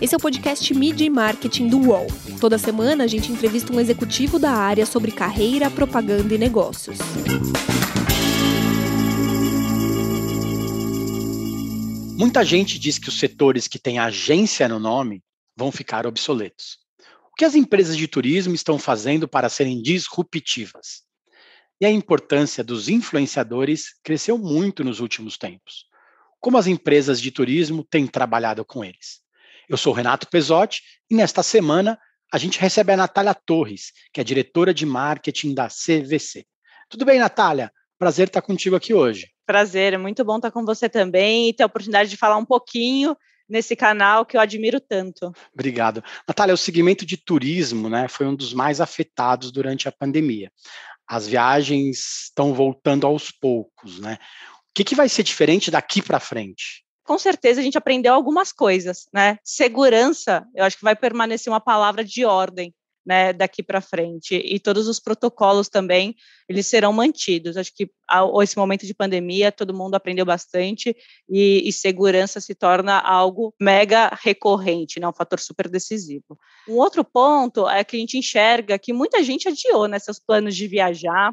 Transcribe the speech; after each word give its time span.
Esse 0.00 0.14
é 0.14 0.16
o 0.16 0.20
podcast 0.20 0.72
Media 0.74 1.04
e 1.04 1.10
Marketing 1.10 1.66
do 1.66 1.76
UOL. 1.76 2.06
Toda 2.40 2.56
semana 2.56 3.02
a 3.02 3.06
gente 3.08 3.32
entrevista 3.32 3.72
um 3.72 3.80
executivo 3.80 4.38
da 4.38 4.52
área 4.52 4.86
sobre 4.86 5.10
carreira, 5.10 5.68
propaganda 5.68 6.32
e 6.32 6.38
negócios. 6.38 6.98
Muita 12.16 12.44
gente 12.44 12.78
diz 12.78 12.96
que 12.96 13.08
os 13.08 13.18
setores 13.18 13.66
que 13.66 13.76
têm 13.76 13.98
agência 13.98 14.68
no 14.68 14.78
nome 14.78 15.20
vão 15.56 15.72
ficar 15.72 16.06
obsoletos. 16.06 16.78
O 17.32 17.34
que 17.36 17.44
as 17.44 17.56
empresas 17.56 17.96
de 17.96 18.06
turismo 18.06 18.54
estão 18.54 18.78
fazendo 18.78 19.26
para 19.26 19.48
serem 19.48 19.82
disruptivas? 19.82 21.02
E 21.80 21.84
a 21.84 21.90
importância 21.90 22.62
dos 22.62 22.88
influenciadores 22.88 23.98
cresceu 24.04 24.38
muito 24.38 24.84
nos 24.84 25.00
últimos 25.00 25.36
tempos. 25.36 25.86
Como 26.38 26.56
as 26.56 26.68
empresas 26.68 27.20
de 27.20 27.32
turismo 27.32 27.82
têm 27.82 28.06
trabalhado 28.06 28.64
com 28.64 28.84
eles? 28.84 29.26
Eu 29.68 29.76
sou 29.76 29.92
Renato 29.92 30.28
Pesotti 30.28 30.82
e 31.10 31.14
nesta 31.14 31.42
semana 31.42 31.98
a 32.32 32.38
gente 32.38 32.58
recebe 32.58 32.92
a 32.92 32.96
Natália 32.96 33.34
Torres, 33.34 33.92
que 34.12 34.20
é 34.20 34.24
diretora 34.24 34.72
de 34.72 34.84
marketing 34.84 35.54
da 35.54 35.68
CVC. 35.68 36.44
Tudo 36.88 37.04
bem, 37.04 37.18
Natália? 37.18 37.72
Prazer 37.98 38.28
estar 38.28 38.42
contigo 38.42 38.76
aqui 38.76 38.94
hoje. 38.94 39.28
Prazer, 39.46 39.94
é 39.94 39.98
muito 39.98 40.24
bom 40.24 40.36
estar 40.36 40.50
com 40.50 40.64
você 40.64 40.88
também 40.88 41.48
e 41.48 41.52
ter 41.52 41.62
a 41.62 41.66
oportunidade 41.66 42.10
de 42.10 42.16
falar 42.16 42.36
um 42.36 42.44
pouquinho 42.44 43.16
nesse 43.48 43.74
canal 43.74 44.26
que 44.26 44.36
eu 44.36 44.40
admiro 44.40 44.78
tanto. 44.78 45.32
Obrigado. 45.54 46.04
Natália, 46.26 46.54
o 46.54 46.58
segmento 46.58 47.06
de 47.06 47.16
turismo 47.16 47.88
né, 47.88 48.06
foi 48.08 48.26
um 48.26 48.34
dos 48.34 48.52
mais 48.52 48.80
afetados 48.80 49.50
durante 49.50 49.88
a 49.88 49.92
pandemia 49.92 50.50
as 51.08 51.26
viagens 51.26 52.24
estão 52.24 52.52
voltando 52.52 53.06
aos 53.06 53.30
poucos, 53.30 53.98
né? 53.98 54.18
O 54.68 54.74
que, 54.74 54.84
que 54.84 54.94
vai 54.94 55.08
ser 55.08 55.22
diferente 55.22 55.70
daqui 55.70 56.02
para 56.02 56.20
frente? 56.20 56.84
Com 57.08 57.18
certeza 57.18 57.58
a 57.58 57.64
gente 57.64 57.78
aprendeu 57.78 58.12
algumas 58.12 58.52
coisas, 58.52 59.08
né? 59.14 59.38
Segurança, 59.42 60.46
eu 60.54 60.62
acho 60.62 60.76
que 60.76 60.84
vai 60.84 60.94
permanecer 60.94 61.50
uma 61.50 61.58
palavra 61.58 62.04
de 62.04 62.22
ordem 62.26 62.74
né, 63.06 63.32
daqui 63.32 63.62
para 63.62 63.80
frente. 63.80 64.34
E 64.34 64.60
todos 64.60 64.86
os 64.86 65.00
protocolos 65.00 65.70
também, 65.70 66.14
eles 66.46 66.66
serão 66.66 66.92
mantidos. 66.92 67.56
Acho 67.56 67.74
que 67.74 67.90
esse 68.42 68.58
momento 68.58 68.86
de 68.86 68.92
pandemia, 68.92 69.50
todo 69.50 69.72
mundo 69.72 69.94
aprendeu 69.94 70.26
bastante 70.26 70.94
e, 71.26 71.66
e, 71.66 71.72
segurança 71.72 72.42
se 72.42 72.54
torna 72.54 72.98
algo 72.98 73.54
mega 73.58 74.10
recorrente, 74.20 75.00
né, 75.00 75.08
um 75.08 75.12
fator 75.14 75.40
super 75.40 75.66
decisivo. 75.66 76.38
Um 76.68 76.74
outro 76.74 77.02
ponto 77.02 77.66
é 77.66 77.82
que 77.84 77.96
a 77.96 78.00
gente 78.00 78.18
enxerga 78.18 78.78
que 78.78 78.92
muita 78.92 79.24
gente 79.24 79.48
adiou 79.48 79.88
né, 79.88 79.98
seus 79.98 80.18
planos 80.18 80.54
de 80.54 80.68
viajar, 80.68 81.32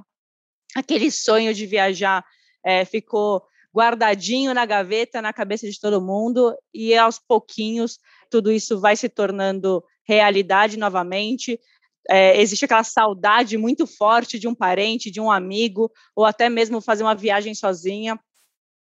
aquele 0.73 1.11
sonho 1.11 1.53
de 1.53 1.65
viajar 1.65 2.23
é, 2.65 2.85
ficou 2.85 3.43
guardadinho 3.75 4.53
na 4.53 4.65
gaveta, 4.65 5.21
na 5.21 5.33
cabeça 5.33 5.69
de 5.69 5.77
todo 5.77 6.01
mundo, 6.01 6.55
e 6.73 6.95
aos 6.95 7.19
pouquinhos 7.19 7.99
tudo 8.31 8.49
isso 8.49 8.79
vai 8.79 8.95
se 8.95 9.09
tornando 9.09 9.83
realidade 10.07 10.77
novamente. 10.77 11.59
É, 12.09 12.39
existe 12.39 12.63
aquela 12.63 12.83
saudade 12.83 13.57
muito 13.57 13.85
forte 13.85 14.39
de 14.39 14.47
um 14.47 14.55
parente, 14.55 15.11
de 15.11 15.19
um 15.19 15.29
amigo, 15.29 15.91
ou 16.15 16.23
até 16.23 16.47
mesmo 16.47 16.79
fazer 16.79 17.03
uma 17.03 17.15
viagem 17.15 17.53
sozinha. 17.53 18.17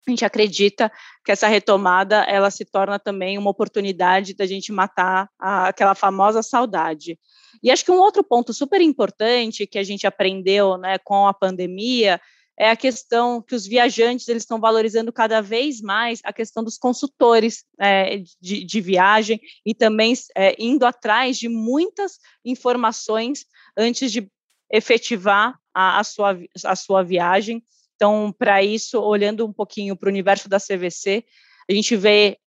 A 0.05 0.11
gente 0.11 0.25
acredita 0.25 0.91
que 1.23 1.31
essa 1.31 1.47
retomada 1.47 2.23
ela 2.23 2.51
se 2.51 2.65
torna 2.65 2.99
também 2.99 3.37
uma 3.37 3.51
oportunidade 3.51 4.33
da 4.33 4.45
gente 4.45 4.69
matar 4.73 5.29
a, 5.39 5.69
aquela 5.69 5.95
famosa 5.95 6.43
saudade. 6.43 7.17
E 7.61 7.71
acho 7.71 7.85
que 7.85 7.91
um 7.91 7.99
outro 7.99 8.21
ponto 8.21 8.53
super 8.53 8.81
importante 8.81 9.65
que 9.65 9.79
a 9.79 9.83
gente 9.83 10.05
aprendeu 10.05 10.77
né, 10.77 10.97
com 10.97 11.25
a 11.25 11.33
pandemia 11.33 12.19
é 12.57 12.69
a 12.69 12.75
questão 12.75 13.41
que 13.41 13.55
os 13.55 13.65
viajantes 13.65 14.27
eles 14.27 14.43
estão 14.43 14.59
valorizando 14.59 15.11
cada 15.11 15.41
vez 15.41 15.81
mais 15.81 16.19
a 16.23 16.31
questão 16.31 16.63
dos 16.63 16.77
consultores 16.77 17.65
é, 17.79 18.19
de, 18.39 18.63
de, 18.63 18.81
viagem 18.81 19.39
e 19.65 19.73
também 19.73 20.13
é, 20.35 20.55
indo 20.59 20.85
atrás 20.85 21.37
de 21.37 21.49
muitas 21.49 22.19
informações 22.45 23.45
antes 23.75 24.11
de 24.11 24.29
efetivar 24.71 25.57
a, 25.73 25.99
a, 25.99 26.03
sua, 26.03 26.39
a 26.65 26.75
sua 26.75 27.03
viagem. 27.03 27.63
Então, 27.95 28.33
para 28.37 28.63
isso, 28.63 28.99
olhando 28.99 29.45
um 29.45 29.53
pouquinho 29.53 29.95
para 29.95 30.07
o 30.07 30.11
universo 30.11 30.47
da 30.47 30.59
CVC, 30.59 31.23
a 31.69 31.73
gente 31.73 31.95
vê 31.95 32.37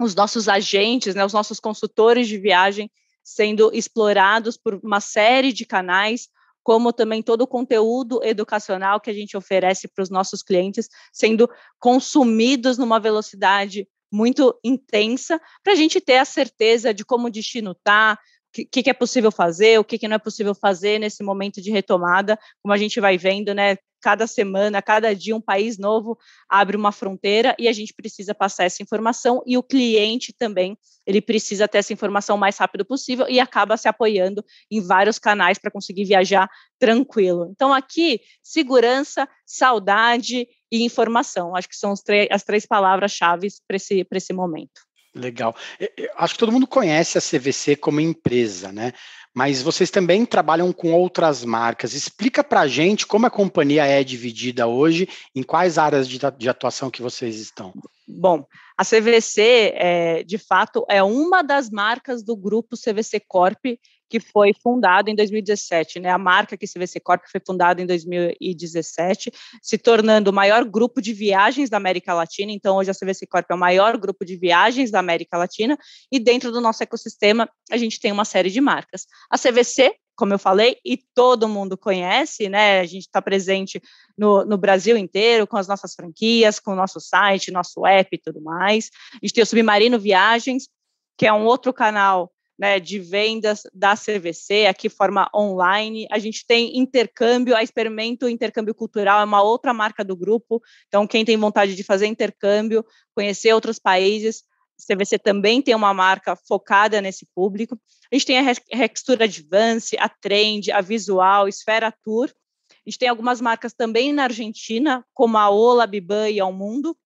os 0.00 0.14
nossos 0.14 0.48
agentes, 0.48 1.14
né, 1.14 1.24
os 1.24 1.32
nossos 1.32 1.60
consultores 1.60 2.26
de 2.26 2.38
viagem 2.38 2.90
sendo 3.22 3.70
explorados 3.72 4.56
por 4.56 4.74
uma 4.82 5.00
série 5.00 5.52
de 5.52 5.64
canais, 5.64 6.28
como 6.62 6.92
também 6.92 7.22
todo 7.22 7.42
o 7.42 7.46
conteúdo 7.46 8.20
educacional 8.22 9.00
que 9.00 9.10
a 9.10 9.14
gente 9.14 9.36
oferece 9.36 9.88
para 9.88 10.02
os 10.02 10.10
nossos 10.10 10.42
clientes 10.42 10.88
sendo 11.12 11.48
consumidos 11.78 12.78
numa 12.78 13.00
velocidade 13.00 13.86
muito 14.12 14.58
intensa, 14.62 15.40
para 15.64 15.72
a 15.72 15.76
gente 15.76 16.00
ter 16.00 16.18
a 16.18 16.24
certeza 16.24 16.92
de 16.92 17.04
como 17.04 17.28
o 17.28 17.30
destino 17.30 17.72
está, 17.72 18.18
o 18.58 18.68
que, 18.70 18.82
que, 18.82 18.90
é 18.90 18.92
possível 18.92 19.32
fazer, 19.32 19.80
o 19.80 19.84
que, 19.84 19.98
que 19.98 20.06
não 20.06 20.16
é 20.16 20.18
possível 20.18 20.54
fazer 20.54 20.98
nesse 20.98 21.22
momento 21.22 21.62
de 21.62 21.70
retomada, 21.70 22.38
como 22.62 22.74
a 22.74 22.76
gente 22.76 23.00
vai 23.00 23.16
vendo, 23.16 23.54
né? 23.54 23.78
Cada 24.02 24.26
semana, 24.26 24.82
cada 24.82 25.14
dia, 25.14 25.34
um 25.34 25.40
país 25.40 25.78
novo 25.78 26.18
abre 26.48 26.76
uma 26.76 26.90
fronteira 26.90 27.54
e 27.58 27.68
a 27.68 27.72
gente 27.72 27.94
precisa 27.94 28.34
passar 28.34 28.64
essa 28.64 28.82
informação 28.82 29.42
e 29.46 29.56
o 29.56 29.62
cliente 29.62 30.32
também 30.32 30.76
ele 31.06 31.20
precisa 31.20 31.66
ter 31.66 31.78
essa 31.78 31.92
informação 31.92 32.36
o 32.36 32.38
mais 32.38 32.56
rápido 32.58 32.84
possível 32.84 33.26
e 33.28 33.40
acaba 33.40 33.76
se 33.76 33.88
apoiando 33.88 34.44
em 34.70 34.80
vários 34.80 35.18
canais 35.18 35.58
para 35.58 35.70
conseguir 35.70 36.04
viajar 36.04 36.48
tranquilo. 36.78 37.48
Então, 37.50 37.72
aqui, 37.72 38.20
segurança, 38.42 39.28
saudade 39.46 40.46
e 40.70 40.82
informação. 40.82 41.54
Acho 41.56 41.68
que 41.68 41.76
são 41.76 41.92
as 42.30 42.42
três 42.42 42.66
palavras-chave 42.66 43.48
para 43.66 43.76
esse, 43.76 44.06
esse 44.12 44.32
momento. 44.32 44.91
Legal. 45.14 45.54
Eu 45.78 46.10
acho 46.16 46.34
que 46.34 46.40
todo 46.40 46.52
mundo 46.52 46.66
conhece 46.66 47.18
a 47.18 47.20
CVC 47.20 47.76
como 47.76 48.00
empresa, 48.00 48.72
né? 48.72 48.92
Mas 49.34 49.62
vocês 49.62 49.90
também 49.90 50.24
trabalham 50.26 50.72
com 50.72 50.92
outras 50.92 51.44
marcas. 51.44 51.94
Explica 51.94 52.44
para 52.44 52.60
a 52.60 52.66
gente 52.66 53.06
como 53.06 53.26
a 53.26 53.30
companhia 53.30 53.86
é 53.86 54.02
dividida 54.04 54.66
hoje, 54.66 55.08
em 55.34 55.42
quais 55.42 55.78
áreas 55.78 56.08
de, 56.08 56.18
de 56.38 56.48
atuação 56.48 56.90
que 56.90 57.02
vocês 57.02 57.40
estão. 57.40 57.72
Bom, 58.06 58.44
a 58.76 58.84
CVC, 58.84 59.72
é, 59.74 60.22
de 60.24 60.38
fato, 60.38 60.84
é 60.88 61.02
uma 61.02 61.42
das 61.42 61.70
marcas 61.70 62.22
do 62.22 62.36
grupo 62.36 62.76
CVC 62.76 63.20
Corp, 63.20 63.64
que 64.12 64.20
foi 64.20 64.52
fundado 64.62 65.08
em 65.08 65.14
2017, 65.14 65.98
né? 65.98 66.10
A 66.10 66.18
marca 66.18 66.54
que 66.54 66.66
CVC 66.66 67.00
Corp 67.00 67.22
foi 67.30 67.40
fundada 67.46 67.80
em 67.80 67.86
2017, 67.86 69.32
se 69.62 69.78
tornando 69.78 70.30
o 70.30 70.34
maior 70.34 70.64
grupo 70.64 71.00
de 71.00 71.14
viagens 71.14 71.70
da 71.70 71.78
América 71.78 72.12
Latina. 72.12 72.52
Então, 72.52 72.76
hoje 72.76 72.90
a 72.90 72.94
CVC 72.94 73.26
Corp 73.26 73.50
é 73.50 73.54
o 73.54 73.58
maior 73.58 73.96
grupo 73.96 74.22
de 74.22 74.36
viagens 74.36 74.90
da 74.90 74.98
América 74.98 75.38
Latina 75.38 75.78
e 76.10 76.18
dentro 76.18 76.52
do 76.52 76.60
nosso 76.60 76.82
ecossistema 76.82 77.48
a 77.70 77.78
gente 77.78 77.98
tem 77.98 78.12
uma 78.12 78.26
série 78.26 78.50
de 78.50 78.60
marcas. 78.60 79.06
A 79.30 79.38
CVC 79.38 79.94
como 80.16 80.34
eu 80.34 80.38
falei, 80.38 80.76
e 80.84 80.96
todo 80.96 81.48
mundo 81.48 81.76
conhece, 81.76 82.48
né? 82.48 82.80
A 82.80 82.84
gente 82.84 83.02
está 83.02 83.20
presente 83.20 83.80
no, 84.16 84.44
no, 84.44 84.58
Brasil 84.58 84.96
inteiro 84.96 85.46
com 85.46 85.56
as 85.56 85.66
nossas 85.66 85.94
franquias, 85.94 86.60
com 86.60 86.72
o 86.72 86.76
nosso 86.76 87.00
site, 87.00 87.50
nosso 87.50 87.86
app 87.86 88.08
e 88.12 88.18
tudo 88.18 88.40
mais. 88.40 88.90
A 89.14 89.18
gente 89.22 89.34
tem 89.34 89.42
o 89.42 89.46
Submarino 89.46 89.98
Viagens, 89.98 90.68
que 91.16 91.26
é 91.26 91.32
um 91.32 91.44
outro 91.44 91.72
canal 91.72 92.30
né, 92.58 92.78
de 92.78 92.98
vendas 92.98 93.62
da 93.74 93.96
CVC, 93.96 94.66
aqui 94.66 94.88
forma 94.88 95.28
online. 95.34 96.06
A 96.10 96.18
gente 96.18 96.46
tem 96.46 96.78
intercâmbio, 96.78 97.56
a 97.56 97.62
Experimento 97.62 98.28
Intercâmbio 98.28 98.74
Cultural 98.74 99.20
é 99.20 99.24
uma 99.24 99.42
outra 99.42 99.72
marca 99.72 100.04
do 100.04 100.14
grupo. 100.14 100.62
Então, 100.86 101.06
quem 101.06 101.24
tem 101.24 101.36
vontade 101.36 101.74
de 101.74 101.82
fazer 101.82 102.06
intercâmbio, 102.06 102.84
conhecer 103.14 103.52
outros 103.52 103.78
países, 103.78 104.44
CVC 104.86 105.18
também 105.18 105.62
tem 105.62 105.74
uma 105.74 105.94
marca 105.94 106.36
focada 106.36 107.00
nesse 107.00 107.26
público. 107.34 107.78
A 108.10 108.14
gente 108.14 108.26
tem 108.26 108.38
a 108.38 108.54
Rextura 108.72 109.24
Advance, 109.24 109.96
a 109.98 110.08
Trend, 110.08 110.70
a 110.70 110.80
Visual, 110.80 111.48
Esfera 111.48 111.92
Tour. 112.04 112.30
A 112.70 112.90
gente 112.90 112.98
tem 112.98 113.08
algumas 113.08 113.40
marcas 113.40 113.72
também 113.72 114.12
na 114.12 114.24
Argentina, 114.24 115.04
como 115.14 115.38
a 115.38 115.48
Ola, 115.48 115.86
Biban 115.86 116.28
e 116.28 116.40
Ao 116.40 116.52
Mundo. 116.52 116.96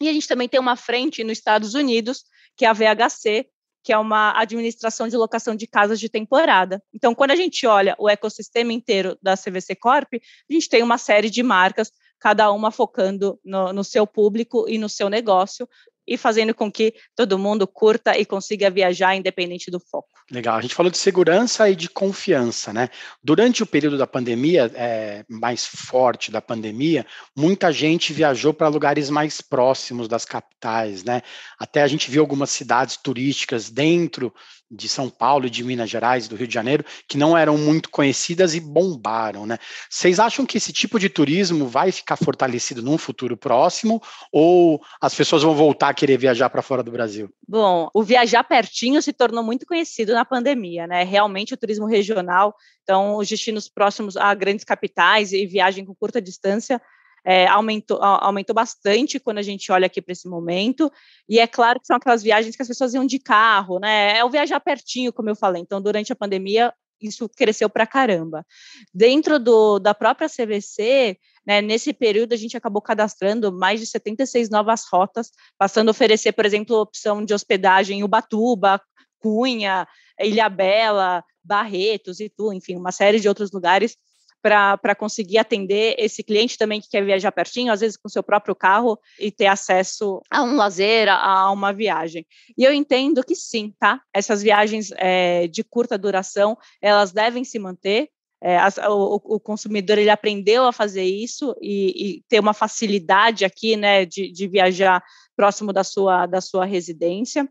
E 0.00 0.08
a 0.08 0.12
gente 0.12 0.26
também 0.26 0.48
tem 0.48 0.58
uma 0.58 0.74
frente 0.74 1.22
nos 1.22 1.38
Estados 1.38 1.74
Unidos, 1.74 2.24
que 2.56 2.64
é 2.64 2.68
a 2.68 2.72
VHC, 2.72 3.46
que 3.84 3.92
é 3.92 3.98
uma 3.98 4.32
administração 4.38 5.08
de 5.08 5.16
locação 5.16 5.56
de 5.56 5.66
casas 5.66 5.98
de 5.98 6.08
temporada. 6.08 6.82
Então, 6.94 7.14
quando 7.14 7.32
a 7.32 7.36
gente 7.36 7.66
olha 7.66 7.96
o 7.98 8.08
ecossistema 8.08 8.72
inteiro 8.72 9.18
da 9.20 9.36
CVC 9.36 9.74
Corp, 9.74 10.14
a 10.14 10.52
gente 10.52 10.68
tem 10.68 10.82
uma 10.82 10.98
série 10.98 11.28
de 11.28 11.42
marcas, 11.42 11.90
cada 12.18 12.52
uma 12.52 12.70
focando 12.70 13.40
no, 13.44 13.72
no 13.72 13.82
seu 13.82 14.06
público 14.06 14.68
e 14.68 14.78
no 14.78 14.88
seu 14.88 15.08
negócio, 15.08 15.68
e 16.06 16.16
fazendo 16.16 16.54
com 16.54 16.70
que 16.70 16.94
todo 17.14 17.38
mundo 17.38 17.66
curta 17.66 18.18
e 18.18 18.24
consiga 18.24 18.70
viajar 18.70 19.14
independente 19.14 19.70
do 19.70 19.78
foco. 19.78 20.08
Legal, 20.30 20.56
a 20.56 20.60
gente 20.60 20.74
falou 20.74 20.90
de 20.90 20.98
segurança 20.98 21.68
e 21.68 21.76
de 21.76 21.88
confiança, 21.88 22.72
né? 22.72 22.88
Durante 23.22 23.62
o 23.62 23.66
período 23.66 23.98
da 23.98 24.06
pandemia, 24.06 24.70
é, 24.74 25.24
mais 25.28 25.66
forte 25.66 26.30
da 26.30 26.40
pandemia, 26.40 27.06
muita 27.36 27.70
gente 27.70 28.12
viajou 28.12 28.54
para 28.54 28.68
lugares 28.68 29.10
mais 29.10 29.40
próximos 29.40 30.08
das 30.08 30.24
capitais, 30.24 31.04
né? 31.04 31.22
Até 31.58 31.82
a 31.82 31.86
gente 31.86 32.10
viu 32.10 32.22
algumas 32.22 32.50
cidades 32.50 32.96
turísticas 32.96 33.68
dentro 33.68 34.32
de 34.72 34.88
São 34.88 35.10
Paulo, 35.10 35.50
de 35.50 35.62
Minas 35.62 35.90
Gerais, 35.90 36.26
do 36.26 36.34
Rio 36.34 36.48
de 36.48 36.54
Janeiro, 36.54 36.84
que 37.06 37.18
não 37.18 37.36
eram 37.36 37.58
muito 37.58 37.90
conhecidas 37.90 38.54
e 38.54 38.60
bombaram, 38.60 39.44
né? 39.44 39.58
Vocês 39.90 40.18
acham 40.18 40.46
que 40.46 40.56
esse 40.56 40.72
tipo 40.72 40.98
de 40.98 41.10
turismo 41.10 41.66
vai 41.66 41.92
ficar 41.92 42.16
fortalecido 42.16 42.82
num 42.82 42.96
futuro 42.96 43.36
próximo 43.36 44.02
ou 44.32 44.82
as 45.00 45.14
pessoas 45.14 45.42
vão 45.42 45.54
voltar 45.54 45.90
a 45.90 45.94
querer 45.94 46.16
viajar 46.16 46.48
para 46.48 46.62
fora 46.62 46.82
do 46.82 46.90
Brasil? 46.90 47.28
Bom, 47.46 47.90
o 47.92 48.02
viajar 48.02 48.42
pertinho 48.44 49.02
se 49.02 49.12
tornou 49.12 49.44
muito 49.44 49.66
conhecido 49.66 50.14
na 50.14 50.24
pandemia, 50.24 50.86
né? 50.86 51.04
Realmente 51.04 51.52
o 51.52 51.56
turismo 51.56 51.86
regional, 51.86 52.54
então 52.82 53.16
os 53.16 53.28
destinos 53.28 53.68
próximos 53.68 54.16
a 54.16 54.32
grandes 54.34 54.64
capitais 54.64 55.32
e 55.32 55.46
viagem 55.46 55.84
com 55.84 55.94
curta 55.94 56.20
distância 56.20 56.80
é, 57.24 57.46
aumentou, 57.46 58.02
aumentou 58.02 58.54
bastante 58.54 59.20
quando 59.20 59.38
a 59.38 59.42
gente 59.42 59.70
olha 59.70 59.86
aqui 59.86 60.02
para 60.02 60.12
esse 60.12 60.28
momento. 60.28 60.90
E 61.28 61.38
é 61.38 61.46
claro 61.46 61.80
que 61.80 61.86
são 61.86 61.96
aquelas 61.96 62.22
viagens 62.22 62.56
que 62.56 62.62
as 62.62 62.68
pessoas 62.68 62.94
iam 62.94 63.06
de 63.06 63.18
carro, 63.18 63.78
né? 63.78 64.18
É 64.18 64.24
o 64.24 64.30
viajar 64.30 64.60
pertinho, 64.60 65.12
como 65.12 65.30
eu 65.30 65.36
falei. 65.36 65.62
Então, 65.62 65.80
durante 65.80 66.12
a 66.12 66.16
pandemia, 66.16 66.72
isso 67.00 67.28
cresceu 67.28 67.68
para 67.68 67.86
caramba. 67.86 68.44
Dentro 68.92 69.38
do, 69.38 69.78
da 69.78 69.94
própria 69.94 70.28
CVC, 70.28 71.18
né, 71.46 71.60
nesse 71.60 71.92
período 71.92 72.32
a 72.32 72.36
gente 72.36 72.56
acabou 72.56 72.80
cadastrando 72.80 73.52
mais 73.52 73.80
de 73.80 73.86
76 73.86 74.48
novas 74.48 74.84
rotas, 74.90 75.30
passando 75.58 75.88
a 75.88 75.90
oferecer, 75.90 76.32
por 76.32 76.46
exemplo, 76.46 76.76
opção 76.76 77.24
de 77.24 77.34
hospedagem 77.34 78.00
em 78.00 78.04
Ubatuba, 78.04 78.80
Cunha, 79.18 79.86
Ilhabela, 80.20 81.24
Barretos 81.42 82.20
e 82.20 82.28
tudo, 82.28 82.52
enfim, 82.52 82.76
uma 82.76 82.92
série 82.92 83.18
de 83.18 83.28
outros 83.28 83.50
lugares 83.50 83.96
para 84.42 84.94
conseguir 84.94 85.38
atender 85.38 85.94
esse 85.96 86.22
cliente 86.22 86.58
também 86.58 86.80
que 86.80 86.88
quer 86.88 87.04
viajar 87.04 87.30
pertinho, 87.30 87.72
às 87.72 87.80
vezes 87.80 87.96
com 87.96 88.08
seu 88.08 88.22
próprio 88.22 88.54
carro, 88.54 88.98
e 89.18 89.30
ter 89.30 89.46
acesso 89.46 90.20
a 90.28 90.42
um 90.42 90.56
lazer, 90.56 91.08
a 91.08 91.50
uma 91.52 91.72
viagem. 91.72 92.26
E 92.58 92.64
eu 92.64 92.72
entendo 92.72 93.24
que 93.24 93.36
sim, 93.36 93.72
tá? 93.78 94.00
Essas 94.12 94.42
viagens 94.42 94.90
é, 94.96 95.46
de 95.46 95.62
curta 95.62 95.96
duração, 95.96 96.58
elas 96.80 97.12
devem 97.12 97.44
se 97.44 97.58
manter, 97.58 98.08
é, 98.44 98.58
o, 98.88 99.20
o, 99.36 99.38
consumidor 99.38 99.98
ele 99.98 100.10
aprendeu 100.10 100.64
a 100.64 100.72
fazer 100.72 101.04
isso 101.04 101.54
e, 101.60 102.16
e 102.16 102.22
ter 102.28 102.40
uma 102.40 102.52
facilidade 102.52 103.44
aqui, 103.44 103.76
né, 103.76 104.04
de, 104.04 104.32
de, 104.32 104.48
viajar 104.48 105.00
próximo 105.36 105.72
da 105.72 105.84
sua, 105.84 106.26
da 106.26 106.40
sua 106.40 106.64
residência, 106.64 107.48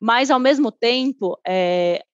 mas 0.00 0.30
ao 0.30 0.38
mesmo 0.38 0.70
tempo, 0.70 1.36
é, 1.44 2.04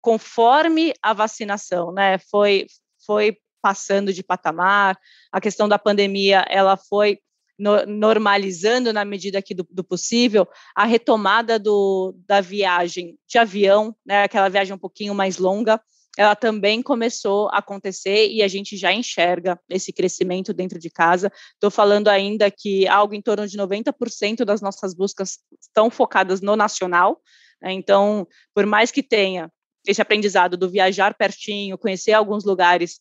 conforme 0.00 0.94
a 1.02 1.12
vacinação, 1.12 1.92
né, 1.92 2.16
foi, 2.30 2.66
foi 3.04 3.36
passando 3.64 4.12
de 4.12 4.22
patamar, 4.22 4.94
a 5.32 5.40
questão 5.40 5.66
da 5.66 5.78
pandemia, 5.78 6.44
ela 6.50 6.76
foi 6.76 7.18
no, 7.58 7.86
normalizando 7.86 8.92
na 8.92 9.06
medida 9.06 9.40
que 9.40 9.54
do, 9.54 9.66
do, 9.70 9.82
possível, 9.82 10.46
a 10.76 10.84
retomada 10.84 11.58
do, 11.58 12.14
da 12.26 12.42
viagem 12.42 13.18
de 13.26 13.38
avião, 13.38 13.96
né, 14.04 14.24
aquela 14.24 14.50
viagem 14.50 14.74
um 14.74 14.78
pouquinho 14.78 15.14
mais 15.14 15.38
longa, 15.38 15.80
ela 16.14 16.36
também 16.36 16.82
começou 16.82 17.48
a 17.48 17.58
acontecer 17.58 18.28
e 18.28 18.42
a 18.42 18.48
gente 18.48 18.76
já 18.76 18.92
enxerga 18.92 19.58
esse 19.70 19.94
crescimento 19.94 20.52
dentro 20.52 20.78
de 20.78 20.90
casa. 20.90 21.32
Estou 21.54 21.70
falando 21.70 22.08
ainda 22.08 22.50
que 22.50 22.86
algo 22.86 23.14
em 23.14 23.22
torno 23.22 23.48
de 23.48 23.56
90% 23.56 24.44
das 24.44 24.60
nossas 24.60 24.94
buscas 24.94 25.38
estão 25.58 25.90
focadas 25.90 26.42
no 26.42 26.54
nacional. 26.54 27.18
Né, 27.62 27.72
então, 27.72 28.28
por 28.54 28.66
mais 28.66 28.90
que 28.90 29.02
tenha 29.02 29.50
esse 29.86 30.02
aprendizado 30.02 30.54
do 30.54 30.68
viajar 30.68 31.14
pertinho, 31.14 31.78
conhecer 31.78 32.12
alguns 32.12 32.44
lugares 32.44 33.00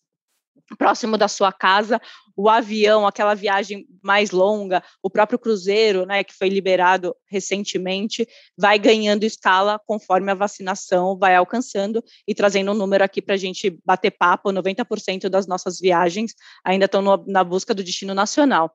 próximo 0.77 1.17
da 1.17 1.27
sua 1.27 1.51
casa, 1.51 1.99
o 2.35 2.49
avião, 2.49 3.05
aquela 3.05 3.33
viagem 3.35 3.85
mais 4.01 4.31
longa, 4.31 4.83
o 5.01 5.09
próprio 5.09 5.37
cruzeiro, 5.37 6.05
né, 6.05 6.23
que 6.23 6.33
foi 6.33 6.49
liberado 6.49 7.15
recentemente, 7.29 8.27
vai 8.57 8.79
ganhando 8.79 9.23
escala 9.23 9.79
conforme 9.85 10.31
a 10.31 10.35
vacinação 10.35 11.17
vai 11.17 11.35
alcançando 11.35 12.03
e 12.27 12.33
trazendo 12.33 12.71
um 12.71 12.75
número 12.75 13.03
aqui 13.03 13.21
para 13.21 13.35
a 13.35 13.37
gente 13.37 13.79
bater 13.85 14.11
papo, 14.11 14.51
90% 14.51 15.29
das 15.29 15.47
nossas 15.47 15.79
viagens 15.79 16.33
ainda 16.63 16.85
estão 16.85 17.01
na 17.27 17.43
busca 17.43 17.73
do 17.73 17.83
destino 17.83 18.13
nacional. 18.13 18.73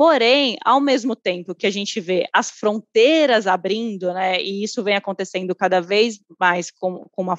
Porém, 0.00 0.56
ao 0.64 0.80
mesmo 0.80 1.14
tempo 1.14 1.54
que 1.54 1.66
a 1.66 1.70
gente 1.70 2.00
vê 2.00 2.26
as 2.32 2.50
fronteiras 2.50 3.46
abrindo, 3.46 4.14
né, 4.14 4.40
e 4.40 4.64
isso 4.64 4.82
vem 4.82 4.96
acontecendo 4.96 5.54
cada 5.54 5.78
vez 5.80 6.18
mais 6.38 6.70
com, 6.70 7.06
com 7.12 7.22
uma 7.22 7.36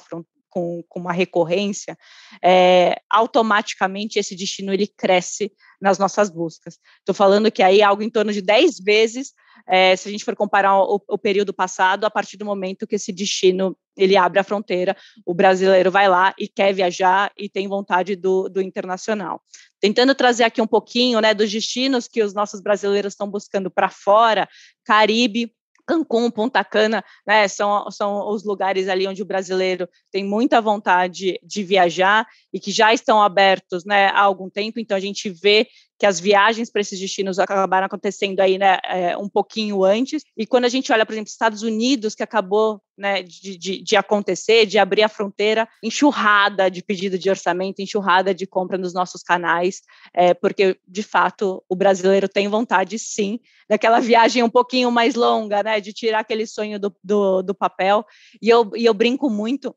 com, 0.52 0.84
com 0.86 1.00
uma 1.00 1.12
recorrência, 1.12 1.96
é, 2.44 3.00
automaticamente 3.08 4.18
esse 4.18 4.36
destino 4.36 4.72
ele 4.72 4.86
cresce 4.86 5.50
nas 5.80 5.98
nossas 5.98 6.28
buscas. 6.28 6.78
Estou 6.98 7.14
falando 7.14 7.50
que 7.50 7.62
aí 7.62 7.82
algo 7.82 8.02
em 8.02 8.10
torno 8.10 8.30
de 8.32 8.42
10 8.42 8.80
vezes, 8.80 9.32
é, 9.66 9.96
se 9.96 10.08
a 10.08 10.12
gente 10.12 10.24
for 10.24 10.36
comparar 10.36 10.78
o, 10.78 11.02
o, 11.08 11.16
período 11.16 11.54
passado, 11.54 12.04
a 12.04 12.10
partir 12.10 12.36
do 12.36 12.44
momento 12.44 12.86
que 12.86 12.96
esse 12.96 13.12
destino 13.12 13.74
ele 13.96 14.14
abre 14.14 14.38
a 14.38 14.44
fronteira, 14.44 14.94
o 15.24 15.32
brasileiro 15.32 15.90
vai 15.90 16.06
lá 16.06 16.34
e 16.38 16.46
quer 16.46 16.74
viajar 16.74 17.32
e 17.36 17.48
tem 17.48 17.66
vontade 17.66 18.14
do, 18.14 18.48
do 18.48 18.60
internacional. 18.60 19.42
Tentando 19.80 20.14
trazer 20.14 20.44
aqui 20.44 20.60
um 20.60 20.66
pouquinho 20.66 21.18
né, 21.20 21.32
dos 21.32 21.50
destinos 21.50 22.06
que 22.06 22.22
os 22.22 22.34
nossos 22.34 22.60
brasileiros 22.60 23.14
estão 23.14 23.28
buscando 23.28 23.70
para 23.70 23.88
fora, 23.88 24.46
Caribe, 24.84 25.50
Cancún, 25.86 26.30
Ponta 26.30 26.64
Cana, 26.64 27.04
né, 27.26 27.48
são, 27.48 27.90
são 27.90 28.28
os 28.30 28.44
lugares 28.44 28.88
ali 28.88 29.06
onde 29.06 29.22
o 29.22 29.26
brasileiro 29.26 29.88
tem 30.10 30.24
muita 30.24 30.60
vontade 30.60 31.38
de 31.42 31.62
viajar 31.62 32.26
e 32.52 32.60
que 32.60 32.70
já 32.70 32.92
estão 32.92 33.22
abertos 33.22 33.84
né, 33.84 34.08
há 34.08 34.20
algum 34.20 34.50
tempo, 34.50 34.78
então 34.78 34.96
a 34.96 35.00
gente 35.00 35.30
vê 35.30 35.66
que 36.02 36.06
as 36.06 36.18
viagens 36.18 36.68
para 36.68 36.80
esses 36.80 36.98
destinos 36.98 37.38
acabaram 37.38 37.86
acontecendo 37.86 38.40
aí, 38.40 38.58
né, 38.58 38.78
é, 38.82 39.16
um 39.16 39.28
pouquinho 39.28 39.84
antes. 39.84 40.24
E 40.36 40.44
quando 40.44 40.64
a 40.64 40.68
gente 40.68 40.90
olha, 40.92 41.06
por 41.06 41.12
exemplo, 41.12 41.30
Estados 41.30 41.62
Unidos, 41.62 42.16
que 42.16 42.24
acabou, 42.24 42.82
né, 42.98 43.22
de, 43.22 43.56
de, 43.56 43.80
de, 43.80 43.96
acontecer, 43.96 44.66
de 44.66 44.80
abrir 44.80 45.04
a 45.04 45.08
fronteira, 45.08 45.68
enxurrada 45.80 46.68
de 46.68 46.82
pedido 46.82 47.16
de 47.16 47.30
orçamento, 47.30 47.80
enxurrada 47.80 48.34
de 48.34 48.48
compra 48.48 48.76
nos 48.76 48.92
nossos 48.92 49.22
canais, 49.22 49.82
é, 50.12 50.34
porque 50.34 50.76
de 50.88 51.04
fato 51.04 51.62
o 51.68 51.76
brasileiro 51.76 52.28
tem 52.28 52.48
vontade, 52.48 52.98
sim, 52.98 53.38
daquela 53.68 54.00
viagem 54.02 54.42
um 54.42 54.50
pouquinho 54.50 54.90
mais 54.90 55.14
longa, 55.14 55.62
né, 55.62 55.80
de 55.80 55.92
tirar 55.92 56.18
aquele 56.18 56.48
sonho 56.48 56.80
do, 56.80 56.92
do, 57.04 57.42
do 57.42 57.54
papel. 57.54 58.04
E 58.42 58.48
eu, 58.48 58.72
e 58.74 58.84
eu 58.84 58.92
brinco 58.92 59.30
muito 59.30 59.72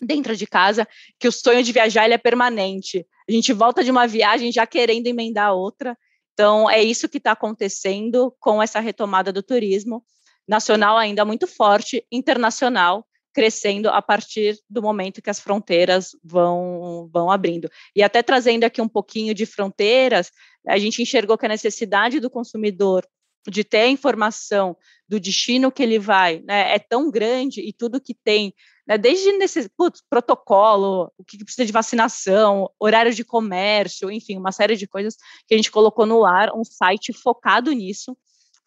dentro 0.00 0.36
de 0.36 0.46
casa 0.46 0.86
que 1.18 1.28
o 1.28 1.32
sonho 1.32 1.62
de 1.62 1.72
viajar 1.72 2.04
ele 2.04 2.14
é 2.14 2.18
permanente. 2.18 3.06
A 3.28 3.32
gente 3.32 3.52
volta 3.52 3.84
de 3.84 3.90
uma 3.90 4.06
viagem 4.06 4.50
já 4.50 4.66
querendo 4.66 5.06
emendar 5.06 5.54
outra. 5.54 5.96
Então, 6.32 6.70
é 6.70 6.82
isso 6.82 7.08
que 7.08 7.18
está 7.18 7.32
acontecendo 7.32 8.34
com 8.40 8.62
essa 8.62 8.80
retomada 8.80 9.32
do 9.32 9.42
turismo 9.42 10.02
nacional 10.48 10.96
ainda 10.96 11.24
muito 11.24 11.46
forte, 11.46 12.04
internacional 12.10 13.06
crescendo 13.32 13.88
a 13.88 14.02
partir 14.02 14.58
do 14.68 14.82
momento 14.82 15.22
que 15.22 15.30
as 15.30 15.38
fronteiras 15.38 16.10
vão, 16.22 17.08
vão 17.12 17.30
abrindo. 17.30 17.70
E 17.94 18.02
até 18.02 18.22
trazendo 18.22 18.64
aqui 18.64 18.80
um 18.80 18.88
pouquinho 18.88 19.34
de 19.34 19.46
fronteiras, 19.46 20.30
a 20.66 20.78
gente 20.78 21.00
enxergou 21.00 21.38
que 21.38 21.46
a 21.46 21.48
necessidade 21.48 22.18
do 22.18 22.28
consumidor 22.28 23.06
de 23.48 23.64
ter 23.64 23.82
a 23.82 23.88
informação 23.88 24.76
do 25.08 25.18
destino 25.18 25.72
que 25.72 25.82
ele 25.82 25.98
vai 25.98 26.40
né, 26.40 26.74
é 26.74 26.78
tão 26.78 27.10
grande 27.10 27.60
e 27.60 27.72
tudo 27.72 28.00
que 28.00 28.14
tem 28.14 28.52
né? 28.90 28.98
Desde 28.98 29.30
nesse 29.38 29.68
putz, 29.68 30.02
protocolo, 30.10 31.12
o 31.16 31.22
que 31.22 31.38
precisa 31.38 31.64
de 31.64 31.70
vacinação, 31.70 32.68
horário 32.76 33.14
de 33.14 33.24
comércio, 33.24 34.10
enfim, 34.10 34.36
uma 34.36 34.50
série 34.50 34.74
de 34.74 34.88
coisas 34.88 35.16
que 35.46 35.54
a 35.54 35.56
gente 35.56 35.70
colocou 35.70 36.04
no 36.04 36.26
ar, 36.26 36.50
um 36.52 36.64
site 36.64 37.12
focado 37.12 37.70
nisso, 37.70 38.16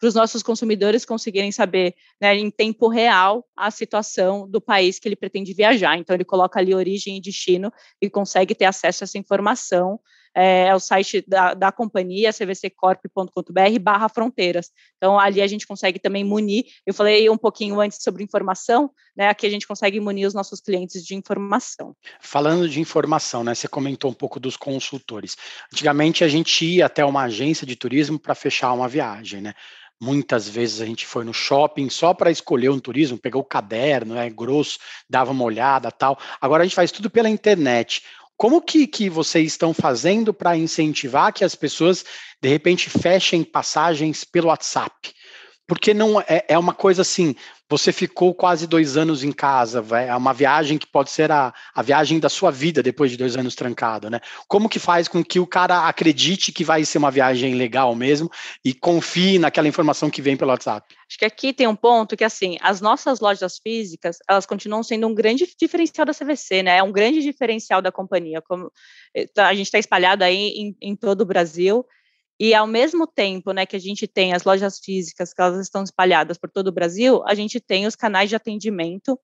para 0.00 0.08
os 0.08 0.14
nossos 0.14 0.42
consumidores 0.42 1.04
conseguirem 1.04 1.52
saber 1.52 1.94
né, 2.18 2.34
em 2.34 2.50
tempo 2.50 2.88
real 2.88 3.46
a 3.54 3.70
situação 3.70 4.48
do 4.48 4.62
país 4.62 4.98
que 4.98 5.06
ele 5.06 5.14
pretende 5.14 5.52
viajar. 5.52 5.98
Então, 5.98 6.16
ele 6.16 6.24
coloca 6.24 6.58
ali 6.58 6.74
origem 6.74 7.18
e 7.18 7.20
destino 7.20 7.70
e 8.00 8.08
consegue 8.08 8.54
ter 8.54 8.64
acesso 8.64 9.04
a 9.04 9.06
essa 9.06 9.18
informação 9.18 10.00
é, 10.34 10.66
é 10.66 10.74
o 10.74 10.80
site 10.80 11.24
da, 11.26 11.54
da 11.54 11.70
companhia, 11.70 12.32
cvccorp.com.br 12.32 13.78
barra 13.80 14.08
fronteiras. 14.08 14.70
Então, 14.96 15.18
ali 15.18 15.40
a 15.40 15.46
gente 15.46 15.66
consegue 15.66 15.98
também 15.98 16.24
munir, 16.24 16.64
eu 16.86 16.92
falei 16.92 17.28
um 17.30 17.36
pouquinho 17.36 17.80
antes 17.80 18.02
sobre 18.02 18.24
informação, 18.24 18.90
né, 19.16 19.28
aqui 19.28 19.46
a 19.46 19.50
gente 19.50 19.66
consegue 19.66 20.00
munir 20.00 20.26
os 20.26 20.34
nossos 20.34 20.60
clientes 20.60 21.04
de 21.04 21.14
informação. 21.14 21.94
Falando 22.20 22.68
de 22.68 22.80
informação, 22.80 23.44
né, 23.44 23.54
você 23.54 23.68
comentou 23.68 24.10
um 24.10 24.14
pouco 24.14 24.40
dos 24.40 24.56
consultores. 24.56 25.36
Antigamente 25.72 26.24
a 26.24 26.28
gente 26.28 26.64
ia 26.64 26.86
até 26.86 27.04
uma 27.04 27.22
agência 27.22 27.66
de 27.66 27.76
turismo 27.76 28.18
para 28.18 28.34
fechar 28.34 28.72
uma 28.72 28.88
viagem, 28.88 29.40
né? 29.40 29.54
Muitas 30.00 30.48
vezes 30.48 30.80
a 30.80 30.86
gente 30.86 31.06
foi 31.06 31.24
no 31.24 31.32
shopping 31.32 31.88
só 31.88 32.12
para 32.12 32.30
escolher 32.30 32.68
um 32.68 32.80
turismo, 32.80 33.16
pegou 33.16 33.40
o 33.40 33.44
caderno, 33.44 34.18
é 34.18 34.28
grosso, 34.28 34.78
dava 35.08 35.30
uma 35.30 35.44
olhada, 35.44 35.90
tal. 35.90 36.18
Agora 36.40 36.62
a 36.62 36.66
gente 36.66 36.74
faz 36.74 36.90
tudo 36.90 37.08
pela 37.08 37.30
internet. 37.30 38.02
Como 38.36 38.60
que, 38.60 38.86
que 38.86 39.08
vocês 39.08 39.52
estão 39.52 39.72
fazendo 39.72 40.34
para 40.34 40.56
incentivar 40.56 41.32
que 41.32 41.44
as 41.44 41.54
pessoas, 41.54 42.04
de 42.42 42.48
repente, 42.48 42.90
fechem 42.90 43.44
passagens 43.44 44.24
pelo 44.24 44.48
WhatsApp? 44.48 45.12
Porque 45.66 45.94
não 45.94 46.20
é, 46.20 46.44
é 46.48 46.58
uma 46.58 46.74
coisa 46.74 47.02
assim, 47.02 47.34
você 47.68 47.92
ficou 47.92 48.34
quase 48.34 48.66
dois 48.66 48.96
anos 48.96 49.24
em 49.24 49.32
casa, 49.32 49.84
é 49.96 50.14
uma 50.14 50.34
viagem 50.34 50.76
que 50.76 50.86
pode 50.86 51.10
ser 51.10 51.32
a, 51.32 51.52
a 51.74 51.82
viagem 51.82 52.20
da 52.20 52.28
sua 52.28 52.50
vida 52.50 52.82
depois 52.82 53.10
de 53.10 53.16
dois 53.16 53.36
anos 53.36 53.54
trancado, 53.54 54.10
né? 54.10 54.20
Como 54.46 54.68
que 54.68 54.78
faz 54.78 55.08
com 55.08 55.24
que 55.24 55.40
o 55.40 55.46
cara 55.46 55.88
acredite 55.88 56.52
que 56.52 56.62
vai 56.62 56.84
ser 56.84 56.98
uma 56.98 57.10
viagem 57.10 57.54
legal 57.54 57.94
mesmo 57.94 58.30
e 58.64 58.74
confie 58.74 59.38
naquela 59.38 59.66
informação 59.66 60.10
que 60.10 60.20
vem 60.20 60.36
pelo 60.36 60.50
WhatsApp? 60.50 60.94
Acho 61.08 61.18
que 61.18 61.24
aqui 61.24 61.52
tem 61.52 61.66
um 61.66 61.76
ponto 61.76 62.16
que, 62.16 62.24
assim, 62.24 62.56
as 62.60 62.80
nossas 62.80 63.20
lojas 63.20 63.58
físicas, 63.58 64.18
elas 64.28 64.46
continuam 64.46 64.82
sendo 64.82 65.06
um 65.06 65.14
grande 65.14 65.46
diferencial 65.58 66.04
da 66.06 66.12
CVC, 66.12 66.62
né? 66.62 66.78
É 66.78 66.82
um 66.82 66.92
grande 66.92 67.22
diferencial 67.22 67.80
da 67.80 67.90
companhia. 67.90 68.42
Como 68.42 68.70
eh, 69.14 69.26
tá, 69.26 69.48
a 69.48 69.54
gente 69.54 69.66
está 69.66 69.78
espalhado 69.78 70.22
aí 70.22 70.48
em, 70.50 70.76
em 70.80 70.96
todo 70.96 71.22
o 71.22 71.26
Brasil, 71.26 71.84
E 72.38 72.52
ao 72.52 72.66
mesmo 72.66 73.06
tempo, 73.06 73.52
né, 73.52 73.64
que 73.64 73.76
a 73.76 73.80
gente 73.80 74.06
tem 74.06 74.32
as 74.32 74.44
lojas 74.44 74.78
físicas, 74.78 75.32
que 75.32 75.40
elas 75.40 75.60
estão 75.60 75.82
espalhadas 75.84 76.36
por 76.36 76.50
todo 76.50 76.68
o 76.68 76.72
Brasil, 76.72 77.22
a 77.26 77.34
gente 77.34 77.60
tem 77.60 77.86
os 77.86 77.94
canais 77.94 78.28
de 78.28 78.36
atendimento 78.36 79.18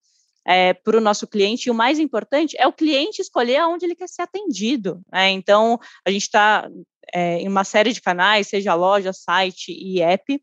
é, 0.46 0.72
para 0.72 0.96
o 0.96 1.00
nosso 1.00 1.26
cliente. 1.26 1.68
E 1.68 1.70
o 1.70 1.74
mais 1.74 1.98
importante 1.98 2.56
é 2.58 2.66
o 2.66 2.72
cliente 2.72 3.20
escolher 3.20 3.56
aonde 3.56 3.84
ele 3.84 3.96
quer 3.96 4.08
ser 4.08 4.22
atendido. 4.22 5.00
Né? 5.12 5.30
Então, 5.30 5.78
a 6.06 6.10
gente 6.10 6.22
está 6.22 6.68
é, 7.12 7.38
em 7.38 7.48
uma 7.48 7.64
série 7.64 7.92
de 7.92 8.00
canais, 8.00 8.48
seja 8.48 8.74
loja, 8.74 9.12
site 9.12 9.72
e 9.72 10.00
app, 10.00 10.40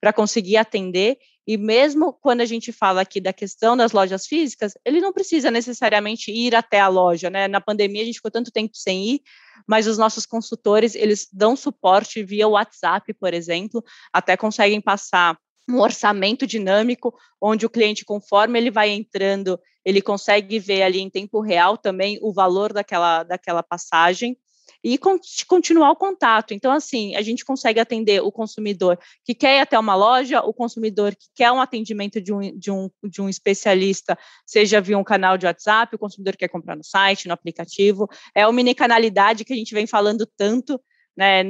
para 0.00 0.12
conseguir 0.12 0.56
atender. 0.56 1.18
E 1.46 1.56
mesmo 1.56 2.12
quando 2.12 2.42
a 2.42 2.44
gente 2.44 2.72
fala 2.72 3.00
aqui 3.00 3.20
da 3.20 3.32
questão 3.32 3.76
das 3.76 3.92
lojas 3.92 4.26
físicas, 4.26 4.72
ele 4.84 5.00
não 5.00 5.12
precisa 5.12 5.50
necessariamente 5.50 6.30
ir 6.30 6.54
até 6.54 6.80
a 6.80 6.88
loja, 6.88 7.30
né? 7.30 7.48
Na 7.48 7.60
pandemia 7.60 8.02
a 8.02 8.04
gente 8.04 8.16
ficou 8.16 8.30
tanto 8.30 8.52
tempo 8.52 8.76
sem 8.76 9.14
ir, 9.14 9.22
mas 9.66 9.86
os 9.86 9.98
nossos 9.98 10.26
consultores, 10.26 10.94
eles 10.94 11.28
dão 11.32 11.56
suporte 11.56 12.22
via 12.22 12.48
WhatsApp, 12.48 13.12
por 13.14 13.34
exemplo, 13.34 13.82
até 14.12 14.36
conseguem 14.36 14.80
passar 14.80 15.38
um 15.68 15.80
orçamento 15.80 16.46
dinâmico, 16.46 17.14
onde 17.40 17.64
o 17.64 17.70
cliente, 17.70 18.04
conforme 18.04 18.58
ele 18.58 18.70
vai 18.70 18.90
entrando, 18.90 19.58
ele 19.84 20.02
consegue 20.02 20.58
ver 20.58 20.82
ali 20.82 21.00
em 21.00 21.08
tempo 21.08 21.40
real 21.40 21.76
também 21.76 22.18
o 22.22 22.32
valor 22.32 22.72
daquela, 22.72 23.22
daquela 23.22 23.62
passagem 23.62 24.36
e 24.82 24.98
continuar 25.46 25.90
o 25.90 25.96
contato. 25.96 26.54
Então, 26.54 26.72
assim, 26.72 27.14
a 27.14 27.22
gente 27.22 27.44
consegue 27.44 27.78
atender 27.78 28.22
o 28.22 28.32
consumidor 28.32 28.98
que 29.24 29.34
quer 29.34 29.58
ir 29.58 29.60
até 29.60 29.78
uma 29.78 29.94
loja, 29.94 30.40
o 30.40 30.54
consumidor 30.54 31.14
que 31.14 31.26
quer 31.34 31.52
um 31.52 31.60
atendimento 31.60 32.20
de 32.20 32.32
um, 32.32 32.40
de 32.58 32.70
um, 32.70 32.90
de 33.04 33.20
um 33.20 33.28
especialista, 33.28 34.18
seja 34.46 34.80
via 34.80 34.98
um 34.98 35.04
canal 35.04 35.36
de 35.36 35.46
WhatsApp, 35.46 35.94
o 35.94 35.98
consumidor 35.98 36.32
que 36.32 36.40
quer 36.40 36.48
comprar 36.48 36.76
no 36.76 36.84
site, 36.84 37.28
no 37.28 37.34
aplicativo. 37.34 38.08
É 38.34 38.46
uma 38.46 38.52
mini-canalidade 38.52 39.44
que 39.44 39.52
a 39.52 39.56
gente 39.56 39.74
vem 39.74 39.86
falando 39.86 40.26
tanto, 40.36 40.80
né, 41.16 41.42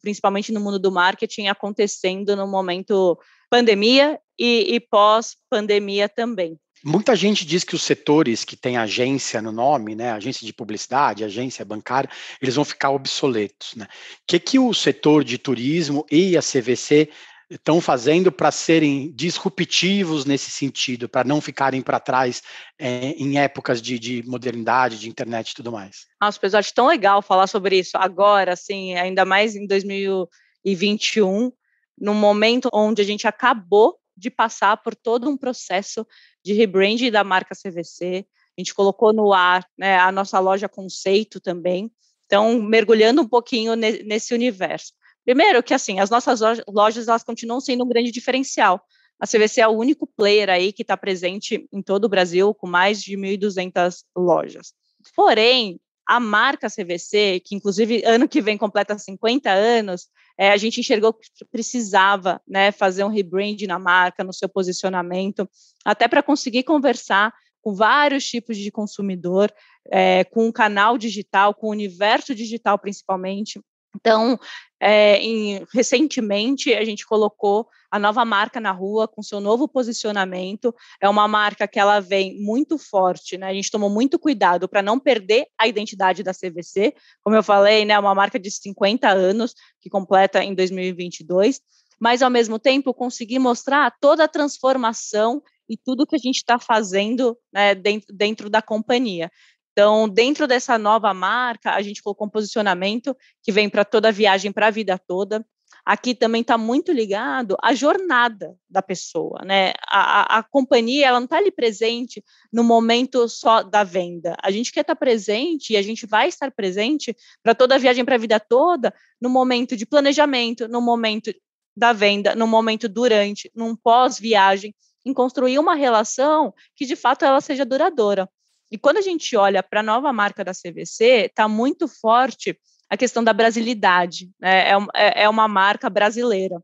principalmente 0.00 0.52
no 0.52 0.60
mundo 0.60 0.78
do 0.78 0.90
marketing, 0.90 1.48
acontecendo 1.48 2.34
no 2.34 2.46
momento 2.46 3.18
pandemia 3.50 4.18
e, 4.38 4.74
e 4.74 4.80
pós-pandemia 4.80 6.08
também. 6.08 6.58
Muita 6.84 7.16
gente 7.16 7.44
diz 7.44 7.64
que 7.64 7.74
os 7.74 7.82
setores 7.82 8.44
que 8.44 8.56
têm 8.56 8.76
agência 8.76 9.42
no 9.42 9.50
nome, 9.50 9.94
né, 9.94 10.12
agência 10.12 10.46
de 10.46 10.52
publicidade, 10.52 11.24
agência 11.24 11.64
bancária, 11.64 12.10
eles 12.40 12.54
vão 12.54 12.64
ficar 12.64 12.90
obsoletos. 12.90 13.74
Né? 13.74 13.84
O 13.84 13.88
que, 14.26 14.38
que 14.38 14.58
o 14.58 14.72
setor 14.72 15.24
de 15.24 15.38
turismo 15.38 16.06
e 16.10 16.36
a 16.36 16.40
CVC 16.40 17.10
estão 17.50 17.80
fazendo 17.80 18.30
para 18.30 18.50
serem 18.50 19.10
disruptivos 19.12 20.24
nesse 20.24 20.50
sentido, 20.50 21.08
para 21.08 21.26
não 21.26 21.40
ficarem 21.40 21.80
para 21.80 21.98
trás 21.98 22.42
é, 22.78 23.10
em 23.12 23.38
épocas 23.38 23.80
de, 23.80 23.98
de, 23.98 24.22
modernidade, 24.26 24.98
de 24.98 25.08
internet 25.08 25.50
e 25.50 25.54
tudo 25.54 25.72
mais? 25.72 26.06
Nossa, 26.20 26.38
pessoal, 26.38 26.60
acho 26.60 26.74
tão 26.74 26.86
legal 26.86 27.22
falar 27.22 27.46
sobre 27.46 27.78
isso 27.78 27.96
agora, 27.96 28.52
assim, 28.52 28.94
ainda 28.96 29.24
mais 29.24 29.56
em 29.56 29.66
2021, 29.66 31.50
no 31.98 32.14
momento 32.14 32.68
onde 32.72 33.00
a 33.00 33.04
gente 33.04 33.26
acabou 33.26 33.96
de 34.18 34.30
passar 34.30 34.76
por 34.78 34.94
todo 34.94 35.28
um 35.28 35.36
processo 35.36 36.06
de 36.44 36.52
rebranding 36.52 37.10
da 37.10 37.22
marca 37.22 37.54
CVC. 37.54 38.26
A 38.56 38.60
gente 38.60 38.74
colocou 38.74 39.12
no 39.12 39.32
ar 39.32 39.64
né, 39.78 39.98
a 39.98 40.10
nossa 40.10 40.38
loja 40.40 40.68
conceito 40.68 41.40
também. 41.40 41.90
Então, 42.26 42.60
mergulhando 42.60 43.22
um 43.22 43.28
pouquinho 43.28 43.74
ne 43.74 44.02
nesse 44.02 44.34
universo. 44.34 44.92
Primeiro 45.24 45.62
que 45.62 45.74
assim, 45.74 46.00
as 46.00 46.10
nossas 46.10 46.40
lojas 46.68 47.06
elas 47.06 47.22
continuam 47.22 47.60
sendo 47.60 47.84
um 47.84 47.88
grande 47.88 48.10
diferencial. 48.10 48.82
A 49.20 49.26
CVC 49.26 49.60
é 49.60 49.68
o 49.68 49.72
único 49.72 50.06
player 50.06 50.48
aí 50.48 50.72
que 50.72 50.82
está 50.82 50.96
presente 50.96 51.68
em 51.72 51.82
todo 51.82 52.04
o 52.04 52.08
Brasil, 52.08 52.54
com 52.54 52.66
mais 52.66 53.02
de 53.02 53.16
1.200 53.16 54.04
lojas. 54.16 54.72
Porém, 55.14 55.80
a 56.08 56.18
marca 56.18 56.70
CVC, 56.70 57.42
que 57.44 57.54
inclusive 57.54 58.02
ano 58.06 58.26
que 58.26 58.40
vem 58.40 58.56
completa 58.56 58.96
50 58.96 59.50
anos, 59.50 60.08
é, 60.38 60.50
a 60.50 60.56
gente 60.56 60.80
enxergou 60.80 61.12
que 61.12 61.28
precisava 61.52 62.40
né, 62.48 62.72
fazer 62.72 63.04
um 63.04 63.08
rebrand 63.08 63.58
na 63.66 63.78
marca, 63.78 64.24
no 64.24 64.32
seu 64.32 64.48
posicionamento, 64.48 65.46
até 65.84 66.08
para 66.08 66.22
conseguir 66.22 66.62
conversar 66.62 67.34
com 67.60 67.74
vários 67.74 68.24
tipos 68.24 68.56
de 68.56 68.70
consumidor, 68.70 69.52
é, 69.90 70.24
com 70.24 70.48
o 70.48 70.52
canal 70.52 70.96
digital, 70.96 71.52
com 71.52 71.66
o 71.66 71.72
universo 71.72 72.34
digital 72.34 72.78
principalmente. 72.78 73.60
Então, 73.94 74.38
é, 74.80 75.16
em, 75.18 75.66
recentemente, 75.72 76.72
a 76.72 76.84
gente 76.84 77.06
colocou 77.06 77.68
a 77.90 77.98
nova 77.98 78.24
marca 78.24 78.60
na 78.60 78.70
rua 78.70 79.08
com 79.08 79.22
seu 79.22 79.40
novo 79.40 79.66
posicionamento. 79.66 80.74
É 81.00 81.08
uma 81.08 81.26
marca 81.26 81.66
que 81.66 81.80
ela 81.80 82.00
vem 82.00 82.38
muito 82.40 82.78
forte, 82.78 83.36
né? 83.36 83.48
A 83.48 83.54
gente 83.54 83.70
tomou 83.70 83.90
muito 83.90 84.18
cuidado 84.18 84.68
para 84.68 84.82
não 84.82 84.98
perder 84.98 85.46
a 85.58 85.66
identidade 85.66 86.22
da 86.22 86.32
CVC. 86.32 86.94
Como 87.22 87.34
eu 87.34 87.42
falei, 87.42 87.84
né, 87.84 87.98
uma 87.98 88.14
marca 88.14 88.38
de 88.38 88.50
50 88.50 89.08
anos 89.08 89.54
que 89.80 89.88
completa 89.88 90.44
em 90.44 90.54
2022, 90.54 91.60
mas 91.98 92.22
ao 92.22 92.30
mesmo 92.30 92.58
tempo 92.58 92.94
conseguir 92.94 93.38
mostrar 93.38 93.92
toda 94.00 94.24
a 94.24 94.28
transformação 94.28 95.42
e 95.68 95.76
tudo 95.76 96.06
que 96.06 96.16
a 96.16 96.18
gente 96.18 96.36
está 96.36 96.58
fazendo 96.58 97.36
né, 97.52 97.74
dentro, 97.74 98.14
dentro 98.14 98.50
da 98.50 98.62
companhia. 98.62 99.30
Então, 99.78 100.08
dentro 100.08 100.48
dessa 100.48 100.76
nova 100.76 101.14
marca, 101.14 101.70
a 101.70 101.80
gente 101.82 102.02
colocou 102.02 102.26
um 102.26 102.30
posicionamento 102.30 103.16
que 103.40 103.52
vem 103.52 103.70
para 103.70 103.84
toda 103.84 104.08
a 104.08 104.10
viagem, 104.10 104.50
para 104.50 104.66
a 104.66 104.70
vida 104.72 104.98
toda. 104.98 105.46
Aqui 105.86 106.16
também 106.16 106.40
está 106.40 106.58
muito 106.58 106.90
ligado 106.90 107.56
à 107.62 107.72
jornada 107.72 108.56
da 108.68 108.82
pessoa, 108.82 109.40
né? 109.44 109.72
A, 109.86 110.00
a, 110.00 110.38
a 110.38 110.42
companhia 110.42 111.06
ela 111.06 111.20
não 111.20 111.26
está 111.26 111.36
ali 111.36 111.52
presente 111.52 112.24
no 112.52 112.64
momento 112.64 113.28
só 113.28 113.62
da 113.62 113.84
venda. 113.84 114.34
A 114.42 114.50
gente 114.50 114.72
quer 114.72 114.80
estar 114.80 114.96
tá 114.96 114.98
presente 114.98 115.74
e 115.74 115.76
a 115.76 115.82
gente 115.82 116.06
vai 116.06 116.26
estar 116.26 116.50
presente 116.50 117.16
para 117.40 117.54
toda 117.54 117.76
a 117.76 117.78
viagem 117.78 118.04
para 118.04 118.16
a 118.16 118.18
vida 118.18 118.40
toda, 118.40 118.92
no 119.22 119.30
momento 119.30 119.76
de 119.76 119.86
planejamento, 119.86 120.66
no 120.66 120.80
momento 120.80 121.32
da 121.76 121.92
venda, 121.92 122.34
no 122.34 122.48
momento 122.48 122.88
durante, 122.88 123.48
num 123.54 123.76
pós-viagem, 123.76 124.74
em 125.06 125.14
construir 125.14 125.56
uma 125.56 125.76
relação 125.76 126.52
que 126.74 126.84
de 126.84 126.96
fato 126.96 127.24
ela 127.24 127.40
seja 127.40 127.64
duradoura. 127.64 128.28
E 128.70 128.78
quando 128.78 128.98
a 128.98 129.02
gente 129.02 129.36
olha 129.36 129.62
para 129.62 129.80
a 129.80 129.82
nova 129.82 130.12
marca 130.12 130.44
da 130.44 130.52
CVC, 130.52 131.26
está 131.26 131.48
muito 131.48 131.88
forte 131.88 132.58
a 132.88 132.96
questão 132.96 133.22
da 133.22 133.32
brasilidade, 133.32 134.30
né? 134.40 134.70
é, 134.70 134.72
é, 134.94 135.22
é 135.24 135.28
uma 135.28 135.46
marca 135.46 135.90
brasileira. 135.90 136.62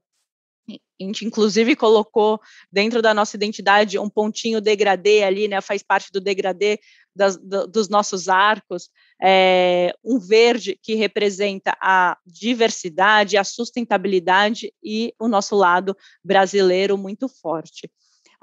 A 0.69 1.05
gente, 1.05 1.25
inclusive, 1.27 1.77
colocou 1.77 2.41
dentro 2.73 3.03
da 3.03 3.13
nossa 3.13 3.37
identidade 3.37 3.99
um 3.99 4.09
pontinho 4.09 4.61
degradê 4.61 5.23
ali, 5.23 5.49
né? 5.49 5.61
Faz 5.61 5.83
parte 5.83 6.11
do 6.13 6.21
degradê 6.21 6.79
das, 7.15 7.37
do, 7.37 7.67
dos 7.67 7.89
nossos 7.89 8.29
arcos, 8.29 8.89
é, 9.23 9.93
um 10.03 10.19
verde 10.19 10.79
que 10.83 10.95
representa 10.95 11.77
a 11.81 12.17
diversidade, 12.25 13.37
a 13.37 13.45
sustentabilidade 13.45 14.73
e 14.83 15.13
o 15.19 15.29
nosso 15.29 15.57
lado 15.57 15.97
brasileiro 16.25 16.97
muito 16.97 17.29
forte. 17.29 17.91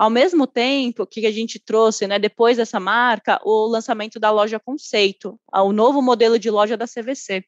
Ao 0.02 0.10
mesmo 0.10 0.48
tempo 0.48 1.06
que 1.06 1.28
a 1.28 1.32
gente 1.32 1.60
trouxe, 1.60 2.08
né, 2.08 2.18
depois 2.18 2.58
dessa 2.58 2.80
marca, 2.80 3.40
o 3.46 3.68
lançamento 3.68 4.20
da 4.20 4.32
loja 4.32 4.60
conceito, 4.60 5.40
o 5.54 5.72
novo 5.72 6.02
modelo 6.02 6.40
de 6.40 6.50
loja 6.50 6.76
da 6.76 6.88
CVC. 6.88 7.44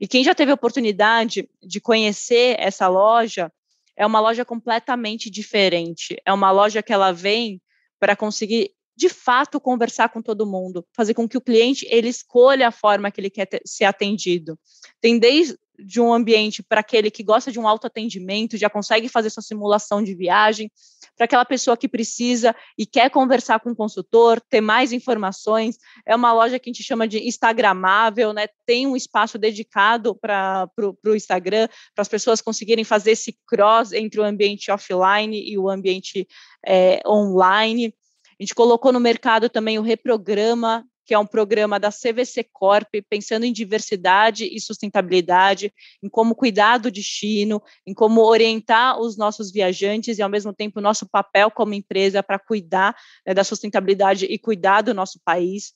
E 0.00 0.08
quem 0.08 0.24
já 0.24 0.34
teve 0.34 0.50
a 0.50 0.56
oportunidade 0.56 1.48
de 1.62 1.80
conhecer 1.80 2.56
essa 2.58 2.88
loja, 2.88 3.48
é 3.96 4.04
uma 4.04 4.18
loja 4.18 4.44
completamente 4.44 5.30
diferente. 5.30 6.20
É 6.26 6.32
uma 6.32 6.50
loja 6.50 6.82
que 6.82 6.92
ela 6.92 7.12
vem 7.12 7.62
para 8.00 8.16
conseguir 8.16 8.72
de 8.96 9.08
fato 9.08 9.60
conversar 9.60 10.08
com 10.08 10.20
todo 10.20 10.44
mundo, 10.44 10.84
fazer 10.92 11.14
com 11.14 11.28
que 11.28 11.38
o 11.38 11.40
cliente 11.40 11.86
ele 11.88 12.08
escolha 12.08 12.66
a 12.66 12.72
forma 12.72 13.08
que 13.08 13.20
ele 13.20 13.30
quer 13.30 13.46
ter, 13.46 13.62
ser 13.64 13.84
atendido. 13.84 14.58
Tem 15.00 15.16
desde 15.16 15.56
de 15.78 16.00
um 16.00 16.12
ambiente 16.12 16.62
para 16.62 16.80
aquele 16.80 17.10
que 17.10 17.22
gosta 17.22 17.50
de 17.50 17.58
um 17.58 17.66
autoatendimento, 17.66 18.56
já 18.56 18.70
consegue 18.70 19.08
fazer 19.08 19.30
sua 19.30 19.42
simulação 19.42 20.02
de 20.02 20.14
viagem, 20.14 20.70
para 21.16 21.24
aquela 21.24 21.44
pessoa 21.44 21.76
que 21.76 21.88
precisa 21.88 22.54
e 22.76 22.84
quer 22.84 23.10
conversar 23.10 23.60
com 23.60 23.70
o 23.70 23.76
consultor, 23.76 24.40
ter 24.40 24.60
mais 24.60 24.92
informações. 24.92 25.78
É 26.06 26.14
uma 26.14 26.32
loja 26.32 26.58
que 26.58 26.68
a 26.68 26.72
gente 26.72 26.82
chama 26.82 27.06
de 27.06 27.18
Instagramável, 27.26 28.32
né? 28.32 28.46
Tem 28.66 28.86
um 28.86 28.96
espaço 28.96 29.38
dedicado 29.38 30.14
para 30.14 30.68
o 30.78 31.14
Instagram, 31.14 31.68
para 31.94 32.02
as 32.02 32.08
pessoas 32.08 32.40
conseguirem 32.40 32.84
fazer 32.84 33.12
esse 33.12 33.38
cross 33.46 33.92
entre 33.92 34.20
o 34.20 34.24
ambiente 34.24 34.70
offline 34.70 35.40
e 35.48 35.56
o 35.56 35.68
ambiente 35.68 36.26
é, 36.66 37.00
online. 37.06 37.94
A 38.38 38.42
gente 38.42 38.54
colocou 38.54 38.92
no 38.92 38.98
mercado 38.98 39.48
também 39.48 39.78
o 39.78 39.82
Reprograma, 39.82 40.84
que 41.04 41.12
é 41.12 41.18
um 41.18 41.26
programa 41.26 41.78
da 41.78 41.90
CVC 41.90 42.44
Corp, 42.52 42.88
pensando 43.08 43.44
em 43.44 43.52
diversidade 43.52 44.44
e 44.44 44.58
sustentabilidade, 44.60 45.72
em 46.02 46.08
como 46.08 46.34
cuidar 46.34 46.78
do 46.78 46.90
destino, 46.90 47.62
em 47.86 47.92
como 47.92 48.22
orientar 48.22 48.98
os 48.98 49.16
nossos 49.16 49.52
viajantes 49.52 50.18
e, 50.18 50.22
ao 50.22 50.30
mesmo 50.30 50.52
tempo, 50.52 50.78
o 50.78 50.82
nosso 50.82 51.06
papel 51.06 51.50
como 51.50 51.74
empresa 51.74 52.22
para 52.22 52.38
cuidar 52.38 52.96
né, 53.26 53.34
da 53.34 53.44
sustentabilidade 53.44 54.24
e 54.24 54.38
cuidar 54.38 54.80
do 54.80 54.94
nosso 54.94 55.20
país. 55.24 55.74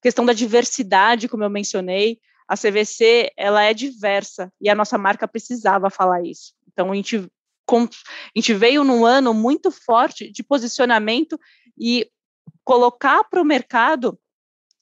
Questão 0.00 0.24
da 0.24 0.32
diversidade, 0.32 1.28
como 1.28 1.44
eu 1.44 1.50
mencionei, 1.50 2.18
a 2.48 2.56
CVC 2.56 3.32
ela 3.36 3.62
é 3.62 3.74
diversa 3.74 4.52
e 4.60 4.68
a 4.68 4.74
nossa 4.74 4.96
marca 4.96 5.28
precisava 5.28 5.90
falar 5.90 6.22
isso. 6.22 6.52
Então, 6.72 6.92
a 6.92 6.94
gente, 6.94 7.16
a 7.16 7.88
gente 8.34 8.54
veio 8.54 8.84
num 8.84 9.04
ano 9.04 9.34
muito 9.34 9.70
forte 9.70 10.30
de 10.30 10.42
posicionamento 10.42 11.38
e 11.78 12.08
colocar 12.64 13.24
para 13.24 13.42
o 13.42 13.44
mercado 13.44 14.18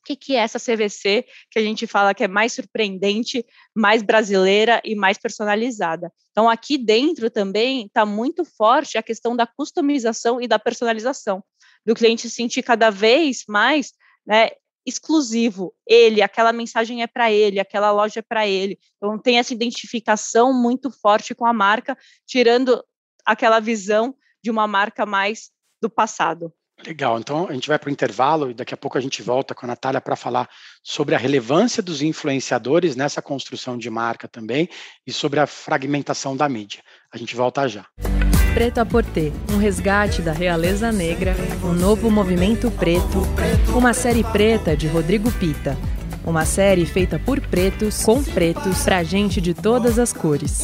que, 0.08 0.16
que 0.16 0.36
é 0.36 0.38
essa 0.38 0.58
CVC 0.58 1.26
que 1.50 1.58
a 1.58 1.62
gente 1.62 1.86
fala 1.86 2.14
que 2.14 2.24
é 2.24 2.28
mais 2.28 2.54
surpreendente, 2.54 3.44
mais 3.74 4.02
brasileira 4.02 4.80
e 4.82 4.94
mais 4.94 5.18
personalizada. 5.18 6.10
Então, 6.30 6.48
aqui 6.48 6.78
dentro 6.78 7.28
também 7.28 7.86
está 7.86 8.06
muito 8.06 8.44
forte 8.44 8.96
a 8.96 9.02
questão 9.02 9.36
da 9.36 9.46
customização 9.46 10.40
e 10.40 10.48
da 10.48 10.58
personalização, 10.58 11.44
do 11.84 11.94
cliente 11.94 12.30
sentir 12.30 12.62
cada 12.62 12.90
vez 12.90 13.44
mais 13.46 13.92
né, 14.26 14.50
exclusivo, 14.86 15.74
ele, 15.86 16.22
aquela 16.22 16.52
mensagem 16.52 17.02
é 17.02 17.06
para 17.06 17.30
ele, 17.30 17.60
aquela 17.60 17.90
loja 17.90 18.20
é 18.20 18.22
para 18.22 18.46
ele. 18.46 18.78
Então, 18.96 19.18
tem 19.18 19.38
essa 19.38 19.52
identificação 19.52 20.54
muito 20.54 20.90
forte 20.90 21.34
com 21.34 21.44
a 21.44 21.52
marca, 21.52 21.96
tirando 22.26 22.82
aquela 23.26 23.60
visão 23.60 24.14
de 24.42 24.50
uma 24.50 24.66
marca 24.66 25.04
mais 25.04 25.50
do 25.82 25.90
passado. 25.90 26.52
Legal, 26.86 27.18
então 27.18 27.48
a 27.48 27.52
gente 27.52 27.68
vai 27.68 27.78
para 27.78 27.88
o 27.88 27.92
intervalo 27.92 28.50
e 28.50 28.54
daqui 28.54 28.72
a 28.72 28.76
pouco 28.76 28.96
a 28.96 29.00
gente 29.00 29.20
volta 29.20 29.54
com 29.54 29.66
a 29.66 29.68
Natália 29.68 30.00
para 30.00 30.14
falar 30.14 30.48
sobre 30.82 31.14
a 31.14 31.18
relevância 31.18 31.82
dos 31.82 32.02
influenciadores 32.02 32.94
nessa 32.94 33.20
construção 33.20 33.76
de 33.76 33.90
marca 33.90 34.28
também 34.28 34.68
e 35.06 35.12
sobre 35.12 35.40
a 35.40 35.46
fragmentação 35.46 36.36
da 36.36 36.48
mídia. 36.48 36.80
A 37.12 37.18
gente 37.18 37.34
volta 37.34 37.68
já. 37.68 37.84
Preto 38.54 38.78
a 38.78 38.86
Porter, 38.86 39.32
um 39.52 39.58
resgate 39.58 40.22
da 40.22 40.32
realeza 40.32 40.90
negra, 40.90 41.34
um 41.62 41.72
novo 41.72 42.10
movimento 42.10 42.70
preto, 42.70 43.22
uma 43.76 43.92
série 43.92 44.24
preta 44.24 44.76
de 44.76 44.86
Rodrigo 44.86 45.30
Pita. 45.32 45.76
Uma 46.24 46.44
série 46.44 46.84
feita 46.84 47.18
por 47.18 47.40
pretos, 47.40 48.02
com 48.02 48.22
pretos, 48.22 48.82
pra 48.84 49.02
gente 49.02 49.40
de 49.40 49.54
todas 49.54 49.98
as 49.98 50.12
cores. 50.12 50.60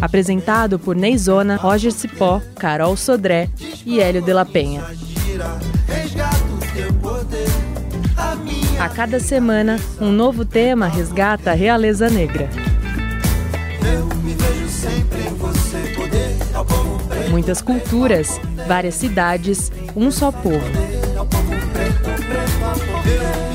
Apresentado 0.00 0.78
por 0.78 0.96
Neizona, 0.96 1.56
Roger 1.56 1.92
Cipó, 1.92 2.42
Carol 2.56 2.96
Sodré 2.96 3.48
e 3.86 4.00
Hélio 4.00 4.22
de 4.22 4.34
la 4.34 4.44
Penha. 4.44 4.84
A 8.78 8.88
cada 8.88 9.20
semana, 9.20 9.78
um 10.00 10.10
novo 10.10 10.44
tema 10.44 10.88
resgata 10.88 11.52
a 11.52 11.54
realeza 11.54 12.10
negra. 12.10 12.48
Muitas 17.30 17.62
culturas, 17.62 18.40
várias 18.68 18.94
cidades, 18.94 19.72
um 19.96 20.10
só 20.10 20.30
povo. 20.30 20.60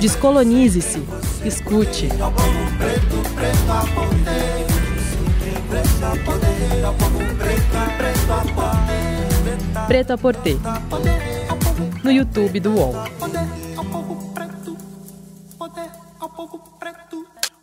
Descolonize-se, 0.01 1.01
escute. 1.46 2.10
Preto 9.88 10.13
a 10.13 10.17
Porter. 10.17 10.58
No 12.03 12.12
YouTube 12.12 12.60
do 12.60 12.72
UOL. 12.75 12.93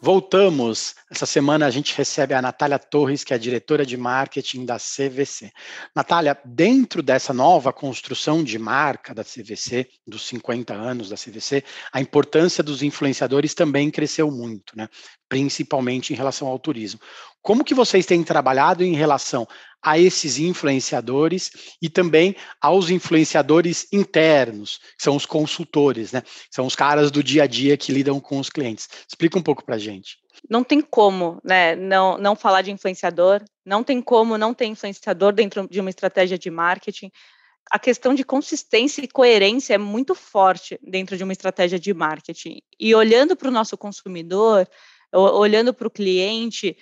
Voltamos. 0.07 0.95
Essa 1.11 1.27
semana 1.27 1.67
a 1.67 1.71
gente 1.71 1.97
recebe 1.97 2.33
a 2.33 2.41
Natália 2.41 2.79
Torres, 2.79 3.25
que 3.25 3.35
é 3.35 3.39
diretora 3.39 3.85
de 3.85 3.97
marketing 3.97 4.65
da 4.65 4.77
CVC. 4.77 5.51
Natália, 5.97 6.39
dentro 6.45 7.03
dessa 7.03 7.33
nova 7.33 7.73
construção 7.73 8.45
de 8.45 8.57
marca 8.57 9.13
da 9.13 9.25
CVC, 9.25 9.89
dos 10.07 10.25
50 10.27 10.73
anos 10.73 11.09
da 11.09 11.17
CVC, 11.17 11.65
a 11.93 12.01
importância 12.01 12.63
dos 12.63 12.85
influenciadores 12.85 13.53
também 13.53 13.91
cresceu 13.91 14.31
muito, 14.31 14.77
né? 14.77 14.89
principalmente 15.29 16.13
em 16.13 16.17
relação 16.17 16.47
ao 16.47 16.59
turismo. 16.59 17.01
Como 17.47 17.63
que 17.63 17.75
vocês 17.75 18.05
têm 18.05 18.25
trabalhado 18.25 18.83
em 18.83 18.97
relação 18.97 19.47
a 19.81 19.97
esses 19.97 20.37
influenciadores 20.37 21.77
e 21.81 21.89
também 21.89 22.35
aos 22.61 22.91
influenciadores 22.91 23.87
internos, 23.93 24.79
que 24.99 25.05
são 25.05 25.15
os 25.15 25.25
consultores, 25.25 26.11
né? 26.11 26.25
São 26.51 26.67
os 26.67 26.75
caras 26.75 27.09
do 27.09 27.23
dia 27.23 27.45
a 27.45 27.47
dia 27.47 27.77
que 27.77 27.93
lidam 27.93 28.19
com 28.19 28.41
os 28.41 28.51
clientes. 28.51 28.89
Explica 29.09 29.39
um 29.39 29.43
pouco 29.43 29.65
para 29.65 29.79
gente. 29.79 30.17
Não 30.51 30.65
tem 30.65 30.81
como, 30.81 31.41
né, 31.45 31.77
não, 31.77 32.19
não 32.19 32.35
falar 32.35 32.63
de 32.63 32.73
influenciador, 32.73 33.45
não 33.65 33.85
tem 33.85 34.03
como 34.03 34.37
não 34.37 34.53
ter 34.53 34.67
influenciador 34.67 35.33
dentro 35.33 35.69
de 35.69 35.81
uma 35.81 35.91
estratégia 35.91 36.37
de 36.37 36.51
marketing. 36.51 37.13
A 37.71 37.79
questão 37.79 38.13
de 38.13 38.25
consistência 38.25 39.03
e 39.03 39.09
coerência 39.09 39.75
é 39.75 39.79
muito 39.79 40.17
forte 40.17 40.81
dentro 40.83 41.17
de 41.17 41.23
uma 41.23 41.33
estratégia 41.33 41.79
de 41.79 41.95
marketing. 41.95 42.59
E 42.77 42.93
olhando 42.93 43.37
para 43.37 43.47
o 43.47 43.53
nosso 43.53 43.79
consumidor, 43.79 44.69
olhando 45.13 45.73
para 45.73 45.87
o 45.87 45.91
cliente, 45.91 46.77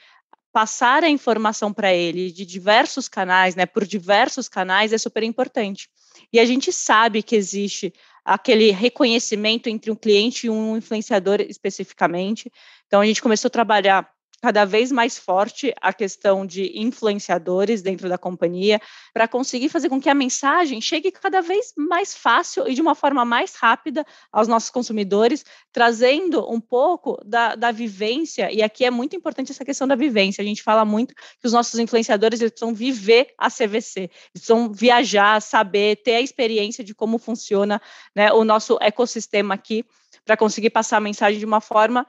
passar 0.55 1.03
a 1.03 1.11
informação 1.11 1.73
para 1.73 1.93
ele 1.93 2.31
de 2.31 2.47
diversos 2.47 3.09
canais, 3.09 3.57
né, 3.57 3.67
por 3.67 3.85
diversos 3.85 4.49
canais, 4.49 4.93
é 4.93 4.99
super 4.99 5.25
importante. 5.25 5.91
E 6.33 6.39
a 6.39 6.45
gente 6.45 6.73
sabe 6.73 7.25
que 7.25 7.35
existe 7.35 7.93
aquele 8.25 8.71
reconhecimento 8.71 9.67
entre 9.69 9.91
um 9.91 9.97
cliente 9.97 10.47
e 10.47 10.51
um 10.51 10.77
influenciador 10.77 11.41
especificamente. 11.41 12.53
Então, 12.87 13.01
a 13.01 13.05
gente 13.05 13.21
começou 13.21 13.49
a 13.49 13.51
trabalhar 13.51 14.09
cada 14.45 14.67
vez 14.67 14.93
mais 14.93 15.17
forte 15.17 15.73
a 15.81 15.91
questão 15.91 16.45
de 16.45 16.79
influenciadores 16.79 17.81
dentro 17.81 18.11
da 18.11 18.19
companhia, 18.19 18.79
para 19.11 19.27
conseguir 19.27 19.71
fazer 19.71 19.89
com 19.89 19.99
que 19.99 20.11
a 20.11 20.15
mensagem 20.15 20.83
chegue 20.83 21.11
cada 21.11 21.41
vez 21.41 21.73
mais 21.75 22.15
fácil 22.15 22.69
e 22.69 22.75
de 22.75 22.83
uma 22.83 22.95
forma 22.95 23.25
mais 23.25 23.55
rápida 23.55 24.05
aos 24.31 24.47
nossos 24.47 24.69
consumidores, 24.69 25.47
trazendo 25.73 26.47
um 26.53 26.61
pouco 26.61 27.19
da, 27.25 27.55
da 27.55 27.73
vivência, 27.73 28.53
e 28.53 28.63
aqui 28.63 28.85
é 28.85 28.91
muito 28.91 29.17
importante 29.17 29.51
essa 29.51 29.65
questão 29.65 29.89
da 29.89 29.97
vivência, 29.97 30.43
a 30.43 30.45
gente 30.45 30.63
fala 30.63 30.85
muito 30.85 31.15
que 31.15 31.47
os 31.47 31.53
nossos 31.55 31.81
influenciadores 31.81 32.39
eles 32.39 32.53
precisam 32.53 32.75
viver 32.75 33.29
a 33.39 33.49
CVC, 33.49 34.01
eles 34.01 34.11
precisam 34.31 34.71
viajar, 34.71 35.41
saber, 35.41 36.03
ter 36.03 36.17
a 36.17 36.21
experiência 36.21 36.85
de 36.85 36.95
como 36.95 37.17
funciona 37.17 37.81
né, 38.15 38.31
o 38.31 38.45
nosso 38.45 38.77
ecossistema 38.83 39.55
aqui, 39.55 39.87
para 40.23 40.37
conseguir 40.37 40.69
passar 40.69 40.99
a 40.99 41.01
mensagem 41.01 41.39
de 41.39 41.47
uma 41.47 41.63
forma 41.63 42.07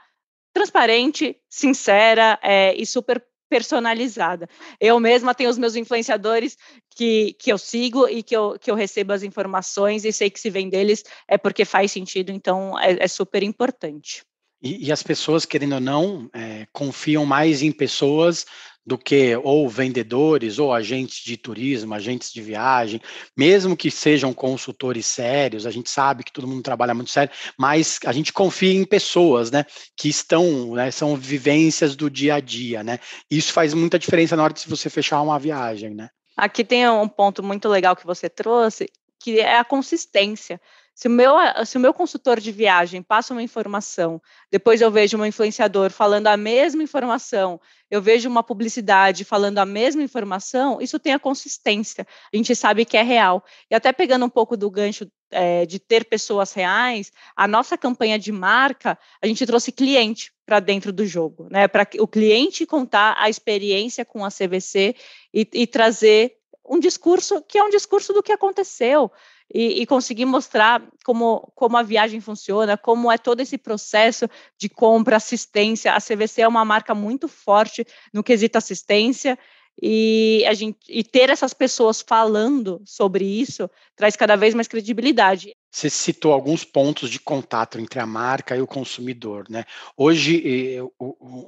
transparente, 0.55 1.37
sincera 1.49 2.39
é, 2.41 2.73
e 2.75 2.85
super 2.85 3.21
personalizada. 3.49 4.47
Eu 4.79 4.99
mesma 5.01 5.35
tenho 5.35 5.49
os 5.49 5.57
meus 5.57 5.75
influenciadores 5.75 6.57
que, 6.95 7.35
que 7.37 7.51
eu 7.51 7.57
sigo 7.57 8.07
e 8.07 8.23
que 8.23 8.35
eu, 8.35 8.57
que 8.57 8.71
eu 8.71 8.75
recebo 8.75 9.11
as 9.11 9.21
informações 9.21 10.05
e 10.05 10.13
sei 10.13 10.29
que 10.29 10.39
se 10.39 10.49
vem 10.49 10.69
deles 10.69 11.03
é 11.27 11.37
porque 11.37 11.65
faz 11.65 11.91
sentido, 11.91 12.31
então 12.31 12.79
é, 12.79 13.03
é 13.03 13.07
super 13.07 13.43
importante. 13.43 14.23
E, 14.61 14.87
e, 14.87 14.91
as 14.91 15.03
pessoas, 15.03 15.45
querendo 15.45 15.73
ou 15.73 15.81
não, 15.81 16.29
é, 16.33 16.65
confiam 16.71 17.25
mais 17.25 17.61
em 17.61 17.71
pessoas 17.71 18.45
do 18.85 18.97
que 18.97 19.35
ou 19.37 19.67
vendedores 19.67 20.59
ou 20.59 20.71
agentes 20.71 21.23
de 21.23 21.35
turismo, 21.37 21.93
agentes 21.93 22.31
de 22.31 22.41
viagem, 22.41 23.01
mesmo 23.35 23.75
que 23.75 23.89
sejam 23.89 24.33
consultores 24.33 25.07
sérios, 25.07 25.65
a 25.65 25.71
gente 25.71 25.89
sabe 25.89 26.23
que 26.23 26.31
todo 26.31 26.47
mundo 26.47 26.61
trabalha 26.61 26.93
muito 26.93 27.09
sério, 27.09 27.33
mas 27.57 27.99
a 28.05 28.11
gente 28.11 28.31
confia 28.31 28.73
em 28.73 28.85
pessoas, 28.85 29.49
né, 29.49 29.65
que 29.97 30.07
estão, 30.07 30.75
né, 30.75 30.91
são 30.91 31.15
vivências 31.15 31.95
do 31.95 32.09
dia 32.09 32.35
a 32.35 32.39
dia, 32.39 32.83
né? 32.83 32.99
Isso 33.29 33.51
faz 33.51 33.73
muita 33.73 33.97
diferença 33.97 34.35
na 34.35 34.43
hora 34.43 34.53
de 34.53 34.67
você 34.67 34.89
fechar 34.89 35.21
uma 35.21 35.39
viagem, 35.39 35.95
né? 35.95 36.09
Aqui 36.37 36.63
tem 36.63 36.87
um 36.87 37.07
ponto 37.07 37.41
muito 37.41 37.67
legal 37.69 37.95
que 37.95 38.05
você 38.05 38.29
trouxe, 38.29 38.89
que 39.19 39.39
é 39.39 39.57
a 39.57 39.63
consistência. 39.63 40.59
Se 40.95 41.09
o, 41.09 41.11
meu, 41.11 41.35
se 41.65 41.75
o 41.75 41.79
meu 41.79 41.93
consultor 41.93 42.39
de 42.39 42.53
viagem 42.53 43.03
passa 43.03 43.33
uma 43.33 43.43
informação, 43.43 44.21
depois 44.49 44.79
eu 44.79 44.89
vejo 44.89 45.17
um 45.17 45.25
influenciador 45.25 45.91
falando 45.91 46.27
a 46.27 46.37
mesma 46.37 46.81
informação, 46.81 47.59
eu 47.91 48.01
vejo 48.01 48.29
uma 48.29 48.41
publicidade 48.41 49.25
falando 49.25 49.57
a 49.57 49.65
mesma 49.65 50.01
informação, 50.01 50.79
isso 50.79 50.97
tem 50.97 51.13
a 51.13 51.19
consistência, 51.19 52.07
a 52.33 52.37
gente 52.37 52.55
sabe 52.55 52.85
que 52.85 52.95
é 52.95 53.03
real. 53.03 53.43
E 53.69 53.75
até 53.75 53.91
pegando 53.91 54.25
um 54.25 54.29
pouco 54.29 54.55
do 54.55 54.71
gancho 54.71 55.05
é, 55.31 55.65
de 55.65 55.79
ter 55.79 56.05
pessoas 56.05 56.53
reais, 56.53 57.11
a 57.35 57.45
nossa 57.45 57.77
campanha 57.77 58.17
de 58.17 58.31
marca, 58.31 58.97
a 59.21 59.27
gente 59.27 59.45
trouxe 59.45 59.73
cliente 59.73 60.31
para 60.45 60.61
dentro 60.61 60.93
do 60.93 61.05
jogo, 61.05 61.49
né? 61.51 61.67
Para 61.67 61.85
o 61.99 62.07
cliente 62.07 62.65
contar 62.65 63.17
a 63.19 63.29
experiência 63.29 64.05
com 64.05 64.23
a 64.23 64.29
CVC 64.29 64.95
e, 65.33 65.45
e 65.53 65.67
trazer 65.67 66.37
um 66.65 66.79
discurso 66.79 67.41
que 67.41 67.57
é 67.57 67.63
um 67.63 67.69
discurso 67.69 68.13
do 68.13 68.23
que 68.23 68.31
aconteceu 68.31 69.11
e, 69.53 69.81
e, 69.81 69.85
conseguir 69.85 70.25
mostrar 70.25 70.81
como, 71.03 71.51
como 71.55 71.77
a 71.77 71.83
viagem 71.83 72.19
funciona, 72.19 72.77
como 72.77 73.11
é 73.11 73.17
todo 73.17 73.41
esse 73.41 73.57
processo 73.57 74.27
de 74.57 74.67
compra, 74.67 75.17
assistência. 75.17 75.93
A 75.93 76.01
CVC 76.01 76.41
é 76.41 76.47
uma 76.47 76.65
marca 76.65 76.95
muito 76.95 77.27
forte 77.27 77.85
no 78.11 78.23
quesito 78.23 78.57
assistência 78.57 79.37
e 79.81 80.43
a 80.47 80.53
gente 80.53 80.79
e 80.87 81.03
ter 81.03 81.29
essas 81.29 81.53
pessoas 81.53 82.01
falando 82.01 82.81
sobre 82.85 83.25
isso 83.25 83.69
traz 83.95 84.15
cada 84.15 84.35
vez 84.35 84.53
mais 84.53 84.67
credibilidade. 84.67 85.55
Você 85.75 85.89
citou 85.89 86.31
alguns 86.31 86.63
pontos 86.63 87.09
de 87.09 87.19
contato 87.19 87.77
entre 87.77 87.99
a 87.99 88.05
marca 88.05 88.55
e 88.55 88.61
o 88.61 88.65
consumidor, 88.65 89.45
né? 89.49 89.65
Hoje 89.97 90.79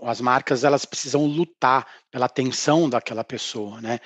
as 0.04 0.20
marcas 0.20 0.66
elas 0.66 0.84
precisam 0.84 1.26
lutar 1.26 1.88
pela 2.12 2.26
atenção 2.26 2.90
daquela 2.90 3.24
pessoa, 3.24 3.80
né? 3.80 4.02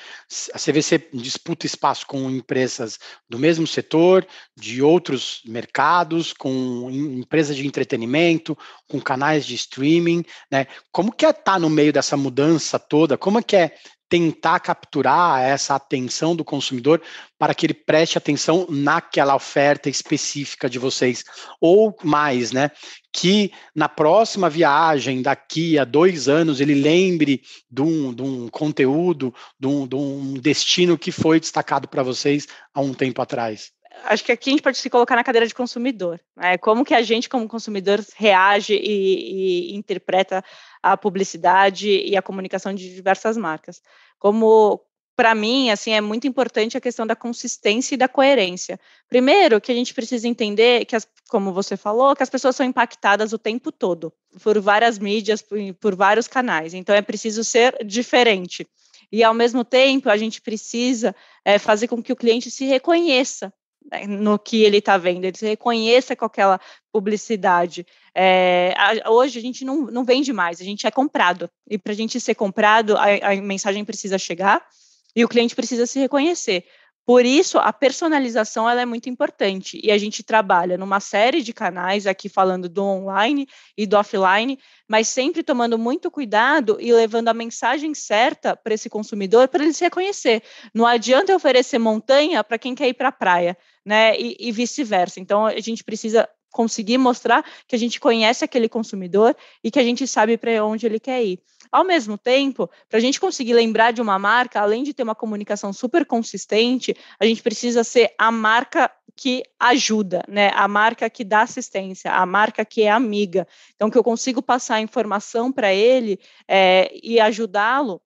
A 0.53 0.59
CVC 0.59 1.09
disputa 1.11 1.65
espaço 1.65 2.05
com 2.05 2.29
empresas 2.29 2.99
do 3.27 3.39
mesmo 3.39 3.65
setor, 3.65 4.23
de 4.55 4.83
outros 4.83 5.41
mercados, 5.43 6.33
com 6.33 6.87
empresas 6.91 7.57
de 7.57 7.65
entretenimento, 7.65 8.55
com 8.87 9.01
canais 9.01 9.43
de 9.43 9.55
streaming, 9.55 10.23
né? 10.51 10.67
Como 10.91 11.11
que 11.11 11.25
é 11.25 11.31
estar 11.31 11.53
tá 11.53 11.59
no 11.59 11.67
meio 11.67 11.91
dessa 11.91 12.15
mudança 12.15 12.77
toda? 12.77 13.17
Como 13.17 13.39
é 13.39 13.41
que 13.41 13.55
é 13.55 13.73
tentar 14.11 14.59
capturar 14.59 15.41
essa 15.41 15.73
atenção 15.73 16.35
do 16.35 16.43
consumidor 16.43 17.01
para 17.41 17.55
que 17.55 17.65
ele 17.65 17.73
preste 17.73 18.19
atenção 18.19 18.67
naquela 18.69 19.33
oferta 19.33 19.89
específica? 19.89 20.69
de 20.69 20.77
vocês, 20.77 21.23
ou 21.59 21.97
mais, 22.03 22.51
né? 22.51 22.69
Que 23.11 23.51
na 23.73 23.89
próxima 23.89 24.47
viagem, 24.47 25.23
daqui 25.23 25.79
a 25.79 25.83
dois 25.83 26.29
anos, 26.29 26.61
ele 26.61 26.75
lembre 26.75 27.41
de 27.67 27.81
um, 27.81 28.13
de 28.13 28.21
um 28.21 28.47
conteúdo, 28.47 29.33
de 29.59 29.65
um, 29.65 29.87
de 29.87 29.95
um 29.95 30.33
destino 30.35 30.99
que 30.99 31.11
foi 31.11 31.39
destacado 31.39 31.87
para 31.87 32.03
vocês 32.03 32.47
há 32.71 32.79
um 32.79 32.93
tempo 32.93 33.23
atrás? 33.23 33.71
acho 34.05 34.23
que 34.23 34.31
aqui 34.31 34.49
a 34.49 34.53
gente 34.53 34.63
pode 34.63 34.77
se 34.77 34.89
colocar 34.89 35.15
na 35.15 35.23
cadeira 35.23 35.45
de 35.45 35.53
consumidor. 35.53 36.19
Né? 36.35 36.57
Como 36.57 36.85
que 36.85 36.93
a 36.93 37.01
gente, 37.01 37.27
como 37.27 37.47
consumidor, 37.47 37.99
reage 38.15 38.73
e, 38.73 39.73
e, 39.73 39.75
interpreta 39.75 40.43
a 40.81 40.95
publicidade 40.95 41.89
e 41.89 42.15
a 42.15 42.21
comunicação 42.21 42.73
de 42.73 42.95
diversas 42.95 43.35
marcas. 43.37 43.81
Como 44.17 44.81
para 45.21 45.35
mim, 45.35 45.69
assim, 45.69 45.91
é 45.91 46.01
muito 46.01 46.25
importante 46.25 46.75
a 46.75 46.81
questão 46.81 47.05
da 47.05 47.15
consistência 47.15 47.93
e 47.93 47.97
da 47.97 48.07
coerência. 48.07 48.79
Primeiro, 49.07 49.61
que 49.61 49.71
a 49.71 49.75
gente 49.75 49.93
precisa 49.93 50.27
entender 50.27 50.83
que, 50.85 50.95
as, 50.95 51.07
como 51.29 51.53
você 51.53 51.77
falou, 51.77 52.15
que 52.15 52.23
as 52.23 52.29
pessoas 52.29 52.55
são 52.55 52.65
impactadas 52.65 53.31
o 53.31 53.37
tempo 53.37 53.71
todo 53.71 54.11
por 54.41 54.59
várias 54.59 54.97
mídias, 54.97 55.43
por, 55.43 55.59
por 55.79 55.95
vários 55.95 56.27
canais. 56.27 56.73
Então, 56.73 56.95
é 56.95 57.03
preciso 57.03 57.43
ser 57.43 57.85
diferente. 57.85 58.67
E, 59.11 59.23
ao 59.23 59.31
mesmo 59.31 59.63
tempo, 59.63 60.09
a 60.09 60.17
gente 60.17 60.41
precisa 60.41 61.15
é, 61.45 61.59
fazer 61.59 61.87
com 61.87 62.01
que 62.01 62.11
o 62.11 62.15
cliente 62.15 62.49
se 62.49 62.65
reconheça 62.65 63.53
né, 63.91 64.07
no 64.07 64.39
que 64.39 64.63
ele 64.63 64.77
está 64.77 64.97
vendo, 64.97 65.25
ele 65.25 65.37
se 65.37 65.45
reconheça 65.45 66.15
com 66.15 66.25
aquela 66.25 66.59
publicidade. 66.91 67.85
É, 68.15 68.73
a, 68.75 69.11
hoje 69.11 69.37
a 69.37 69.41
gente 69.43 69.63
não, 69.63 69.81
não 69.81 70.03
vende 70.03 70.33
mais, 70.33 70.59
a 70.59 70.63
gente 70.63 70.87
é 70.87 70.89
comprado. 70.89 71.47
E 71.69 71.77
para 71.77 71.93
a 71.93 71.95
gente 71.95 72.19
ser 72.19 72.33
comprado, 72.33 72.97
a, 72.97 73.33
a 73.33 73.35
mensagem 73.35 73.85
precisa 73.85 74.17
chegar 74.17 74.65
e 75.15 75.23
o 75.23 75.29
cliente 75.29 75.55
precisa 75.55 75.85
se 75.85 75.99
reconhecer. 75.99 76.65
Por 77.05 77.25
isso, 77.25 77.57
a 77.57 77.73
personalização 77.73 78.69
ela 78.69 78.81
é 78.81 78.85
muito 78.85 79.09
importante 79.09 79.79
e 79.83 79.91
a 79.91 79.97
gente 79.97 80.23
trabalha 80.23 80.77
numa 80.77 80.99
série 80.99 81.41
de 81.41 81.51
canais 81.51 82.05
aqui 82.05 82.29
falando 82.29 82.69
do 82.69 82.83
online 82.83 83.47
e 83.75 83.87
do 83.87 83.97
offline, 83.97 84.57
mas 84.87 85.07
sempre 85.07 85.41
tomando 85.41 85.79
muito 85.79 86.11
cuidado 86.11 86.77
e 86.79 86.93
levando 86.93 87.27
a 87.29 87.33
mensagem 87.33 87.93
certa 87.95 88.55
para 88.55 88.75
esse 88.75 88.87
consumidor 88.87 89.47
para 89.47 89.63
ele 89.63 89.73
se 89.73 89.83
reconhecer. 89.83 90.43
Não 90.73 90.85
adianta 90.85 91.35
oferecer 91.35 91.79
montanha 91.79 92.43
para 92.43 92.59
quem 92.59 92.75
quer 92.75 92.87
ir 92.87 92.93
para 92.93 93.09
a 93.09 93.11
praia, 93.11 93.57
né? 93.83 94.15
E, 94.17 94.37
e 94.39 94.51
vice-versa. 94.51 95.19
Então, 95.19 95.47
a 95.47 95.59
gente 95.59 95.83
precisa 95.83 96.29
conseguir 96.51 96.97
mostrar 96.97 97.43
que 97.67 97.75
a 97.75 97.79
gente 97.79 97.99
conhece 97.99 98.45
aquele 98.45 98.69
consumidor 98.69 99.35
e 99.63 99.71
que 99.71 99.79
a 99.79 99.83
gente 99.83 100.05
sabe 100.05 100.37
para 100.37 100.63
onde 100.63 100.85
ele 100.85 100.99
quer 100.99 101.23
ir. 101.23 101.39
Ao 101.71 101.85
mesmo 101.85 102.17
tempo, 102.17 102.69
para 102.89 102.97
a 102.97 103.01
gente 103.01 103.19
conseguir 103.19 103.53
lembrar 103.53 103.91
de 103.91 104.01
uma 104.01 104.19
marca, 104.19 104.59
além 104.59 104.83
de 104.83 104.93
ter 104.93 105.03
uma 105.03 105.15
comunicação 105.15 105.71
super 105.71 106.05
consistente, 106.05 106.93
a 107.19 107.25
gente 107.25 107.41
precisa 107.41 107.83
ser 107.83 108.13
a 108.17 108.29
marca 108.31 108.91
que 109.15 109.43
ajuda, 109.59 110.23
né? 110.27 110.51
A 110.53 110.67
marca 110.67 111.09
que 111.09 111.23
dá 111.23 111.41
assistência, 111.41 112.11
a 112.11 112.25
marca 112.25 112.65
que 112.65 112.83
é 112.83 112.89
amiga. 112.89 113.47
Então, 113.75 113.89
que 113.89 113.97
eu 113.97 114.03
consigo 114.03 114.41
passar 114.41 114.81
informação 114.81 115.51
para 115.51 115.73
ele 115.73 116.19
é, 116.47 116.91
e 117.01 117.19
ajudá-lo 117.19 118.01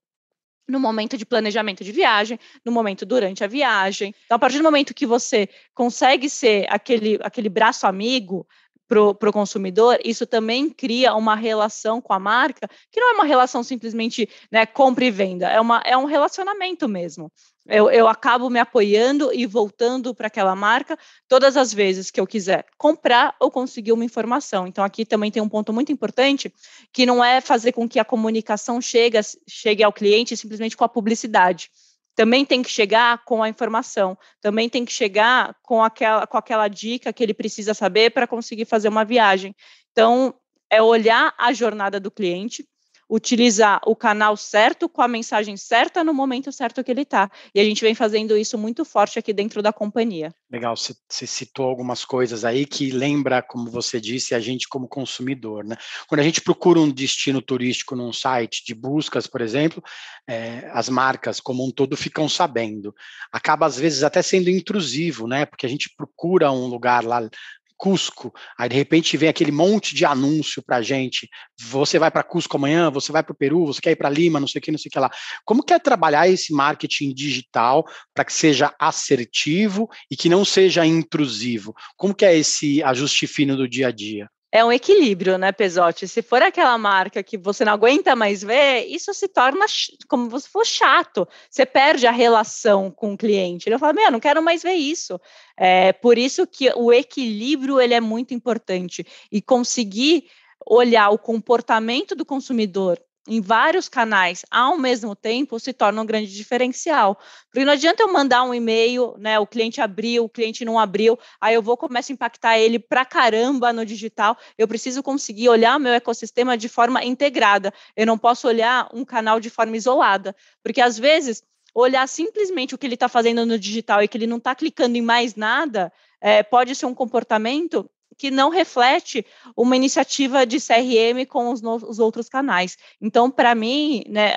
no 0.67 0.79
momento 0.79 1.17
de 1.17 1.25
planejamento 1.25 1.83
de 1.83 1.91
viagem, 1.91 2.39
no 2.63 2.71
momento 2.71 3.05
durante 3.05 3.43
a 3.43 3.47
viagem. 3.47 4.13
Então, 4.25 4.35
a 4.35 4.39
partir 4.39 4.57
do 4.57 4.63
momento 4.63 4.93
que 4.93 5.05
você 5.05 5.47
consegue 5.73 6.29
ser 6.29 6.65
aquele, 6.69 7.19
aquele 7.21 7.49
braço 7.49 7.85
amigo 7.85 8.47
para 8.87 9.29
o 9.29 9.33
consumidor, 9.33 9.99
isso 10.03 10.25
também 10.25 10.69
cria 10.69 11.15
uma 11.15 11.35
relação 11.35 11.99
com 11.99 12.13
a 12.13 12.19
marca, 12.19 12.67
que 12.91 12.99
não 12.99 13.11
é 13.11 13.13
uma 13.13 13.25
relação 13.25 13.63
simplesmente 13.63 14.29
né, 14.51 14.65
compra 14.65 15.05
e 15.05 15.11
venda, 15.11 15.47
é, 15.47 15.59
uma, 15.59 15.81
é 15.85 15.97
um 15.97 16.05
relacionamento 16.05 16.87
mesmo. 16.87 17.31
Eu, 17.67 17.89
eu 17.89 18.07
acabo 18.07 18.47
me 18.47 18.59
apoiando 18.59 19.33
e 19.33 19.47
voltando 19.47 20.13
para 20.13 20.27
aquela 20.27 20.55
marca 20.55 20.95
todas 21.27 21.57
as 21.57 21.73
vezes 21.73 22.11
que 22.11 22.19
eu 22.19 22.27
quiser 22.27 22.63
comprar 22.77 23.35
ou 23.39 23.49
conseguir 23.49 23.91
uma 23.91 24.05
informação. 24.05 24.67
Então, 24.67 24.83
aqui 24.83 25.03
também 25.03 25.31
tem 25.31 25.41
um 25.41 25.49
ponto 25.49 25.73
muito 25.73 25.91
importante, 25.91 26.53
que 26.93 27.07
não 27.07 27.23
é 27.23 27.41
fazer 27.41 27.71
com 27.71 27.89
que 27.89 27.97
a 27.99 28.05
comunicação 28.05 28.79
chegue, 28.79 29.17
chegue 29.49 29.83
ao 29.83 29.91
cliente 29.91 30.37
simplesmente 30.37 30.77
com 30.77 30.83
a 30.83 30.89
publicidade 30.89 31.71
também 32.15 32.45
tem 32.45 32.63
que 32.63 32.69
chegar 32.69 33.23
com 33.25 33.43
a 33.43 33.49
informação, 33.49 34.17
também 34.41 34.69
tem 34.69 34.85
que 34.85 34.91
chegar 34.91 35.55
com 35.61 35.83
aquela, 35.83 36.25
com 36.25 36.37
aquela 36.37 36.67
dica 36.67 37.11
que 37.11 37.21
ele 37.21 37.33
precisa 37.33 37.73
saber 37.73 38.11
para 38.11 38.25
conseguir 38.25 38.65
fazer 38.65 38.87
uma 38.87 39.03
viagem. 39.03 39.53
Então, 39.91 40.33
é 40.69 40.81
olhar 40.81 41.33
a 41.37 41.53
jornada 41.53 41.99
do 41.99 42.09
cliente, 42.09 42.65
utilizar 43.09 43.79
o 43.85 43.95
canal 43.95 44.35
certo 44.35 44.89
com 44.89 45.01
a 45.01 45.07
mensagem 45.07 45.55
certa 45.55 46.03
no 46.03 46.13
momento 46.13 46.51
certo 46.51 46.83
que 46.83 46.91
ele 46.91 47.01
está. 47.01 47.29
E 47.53 47.59
a 47.59 47.63
gente 47.63 47.81
vem 47.81 47.93
fazendo 47.93 48.35
isso 48.35 48.57
muito 48.57 48.83
forte 48.83 49.19
aqui 49.19 49.31
dentro 49.31 49.61
da 49.61 49.71
companhia. 49.71 50.33
Legal, 50.51 50.75
você, 50.75 50.95
citou 51.27 51.67
algumas 51.67 52.03
coisas 52.03 52.43
aí 52.43 52.65
que 52.65 52.89
lembra, 52.89 53.41
como 53.41 53.69
você 53.69 53.99
disse, 53.99 54.33
a 54.33 54.39
gente 54.39 54.67
como 54.67 54.87
consumidor, 54.87 55.63
né? 55.63 55.75
Quando 56.07 56.21
a 56.21 56.23
gente 56.23 56.41
procura 56.41 56.79
um 56.79 56.89
destino 56.89 57.41
turístico 57.41 57.95
num 57.95 58.11
site 58.11 58.63
de 58.65 58.73
buscas, 58.73 59.27
por 59.27 59.41
exemplo, 59.41 59.83
é, 60.27 60.69
as 60.73 60.89
marcas 60.89 61.39
como 61.39 61.65
um 61.65 61.71
todo 61.71 61.95
ficam 61.95 62.27
sabendo. 62.27 62.93
Acaba 63.31 63.65
às 63.65 63.77
vezes 63.77 64.03
até 64.03 64.21
sendo 64.21 64.49
intrusivo, 64.49 65.27
né? 65.27 65.45
Porque 65.45 65.65
a 65.65 65.69
gente 65.69 65.93
procura 65.95 66.51
um 66.51 66.67
lugar 66.67 67.03
lá 67.03 67.29
Cusco, 67.77 68.33
aí 68.57 68.69
de 68.69 68.75
repente 68.75 69.17
vem 69.17 69.29
aquele 69.29 69.51
monte 69.51 69.93
de 69.95 70.05
anúncio 70.05 70.63
para 70.63 70.81
gente, 70.81 71.29
você 71.59 71.99
vai 71.99 72.09
para 72.09 72.23
Cusco 72.23 72.57
amanhã, 72.57 72.89
você 72.89 73.11
vai 73.11 73.23
para 73.23 73.33
o 73.33 73.35
Peru, 73.35 73.65
você 73.65 73.81
quer 73.81 73.91
ir 73.91 73.95
para 73.95 74.09
Lima, 74.09 74.39
não 74.39 74.47
sei 74.47 74.59
o 74.59 74.61
que, 74.61 74.71
não 74.71 74.77
sei 74.77 74.89
o 74.89 74.91
que 74.91 74.99
lá. 74.99 75.11
Como 75.43 75.63
que 75.63 75.73
é 75.73 75.79
trabalhar 75.79 76.27
esse 76.27 76.53
marketing 76.53 77.13
digital 77.13 77.85
para 78.13 78.25
que 78.25 78.33
seja 78.33 78.73
assertivo 78.79 79.89
e 80.09 80.15
que 80.15 80.29
não 80.29 80.45
seja 80.45 80.85
intrusivo? 80.85 81.73
Como 81.97 82.15
que 82.15 82.25
é 82.25 82.35
esse 82.37 82.81
ajuste 82.83 83.27
fino 83.27 83.57
do 83.57 83.67
dia 83.67 83.87
a 83.87 83.91
dia? 83.91 84.29
É 84.55 84.63
um 84.63 84.71
equilíbrio, 84.71 85.37
né, 85.37 85.51
Pesote? 85.51 86.07
Se 86.07 86.21
for 86.21 86.41
aquela 86.41 86.77
marca 86.77 87.21
que 87.21 87.37
você 87.37 87.65
não 87.65 87.73
aguenta 87.73 88.15
mais 88.15 88.41
ver, 88.41 88.85
isso 88.85 89.13
se 89.13 89.27
torna 89.27 89.65
como 90.07 90.39
se 90.39 90.47
fosse 90.47 90.71
chato. 90.71 91.27
Você 91.49 91.65
perde 91.65 92.07
a 92.07 92.11
relação 92.11 92.89
com 92.89 93.13
o 93.13 93.17
cliente. 93.17 93.67
Ele 93.67 93.77
fala, 93.77 93.91
meu, 93.91 94.09
não 94.09 94.19
quero 94.19 94.41
mais 94.41 94.63
ver 94.63 94.75
isso. 94.75 95.19
É 95.57 95.91
por 95.91 96.17
isso 96.17 96.47
que 96.47 96.71
o 96.73 96.93
equilíbrio 96.93 97.81
ele 97.81 97.93
é 97.93 97.99
muito 97.99 98.33
importante 98.33 99.05
e 99.29 99.41
conseguir 99.41 100.29
olhar 100.65 101.09
o 101.09 101.19
comportamento 101.19 102.15
do 102.15 102.23
consumidor 102.25 102.97
em 103.27 103.41
vários 103.41 103.89
canais 103.89 104.45
ao 104.51 104.77
mesmo 104.77 105.15
tempo 105.15 105.59
se 105.59 105.73
torna 105.73 106.01
um 106.01 106.05
grande 106.05 106.31
diferencial. 106.31 107.17
Porque 107.49 107.65
não 107.65 107.73
adianta 107.73 108.03
eu 108.03 108.11
mandar 108.11 108.43
um 108.43 108.53
e-mail, 108.53 109.15
né? 109.17 109.39
O 109.39 109.47
cliente 109.47 109.81
abriu, 109.81 110.25
o 110.25 110.29
cliente 110.29 110.63
não 110.63 110.77
abriu, 110.79 111.17
aí 111.41 111.55
eu 111.55 111.61
vou 111.61 111.75
começar 111.75 112.11
a 112.11 112.15
impactar 112.15 112.59
ele 112.59 112.77
pra 112.77 113.03
caramba 113.05 113.73
no 113.73 113.85
digital. 113.85 114.37
Eu 114.57 114.67
preciso 114.67 115.01
conseguir 115.01 115.49
olhar 115.49 115.77
o 115.77 115.79
meu 115.79 115.93
ecossistema 115.93 116.57
de 116.57 116.69
forma 116.69 117.03
integrada. 117.03 117.73
Eu 117.95 118.05
não 118.05 118.17
posso 118.17 118.47
olhar 118.47 118.89
um 118.93 119.03
canal 119.03 119.39
de 119.39 119.49
forma 119.49 119.75
isolada, 119.75 120.35
porque 120.63 120.81
às 120.81 120.97
vezes 120.97 121.43
olhar 121.73 122.07
simplesmente 122.07 122.73
o 122.73 122.77
que 122.77 122.87
ele 122.87 122.93
está 122.93 123.09
fazendo 123.09 123.45
no 123.45 123.59
digital 123.59 124.01
e 124.01 124.07
que 124.07 124.17
ele 124.17 124.27
não 124.27 124.37
está 124.37 124.55
clicando 124.55 124.97
em 124.97 125.01
mais 125.01 125.35
nada, 125.35 125.91
é, 126.21 126.41
pode 126.41 126.73
ser 126.73 126.85
um 126.85 126.93
comportamento 126.93 127.89
que 128.17 128.31
não 128.31 128.49
reflete 128.49 129.25
uma 129.55 129.75
iniciativa 129.75 130.45
de 130.45 130.57
CRM 130.57 131.25
com 131.27 131.51
os, 131.51 131.61
os 131.61 131.99
outros 131.99 132.29
canais. 132.29 132.77
Então, 133.01 133.29
para 133.29 133.53
mim, 133.53 134.03
né, 134.07 134.33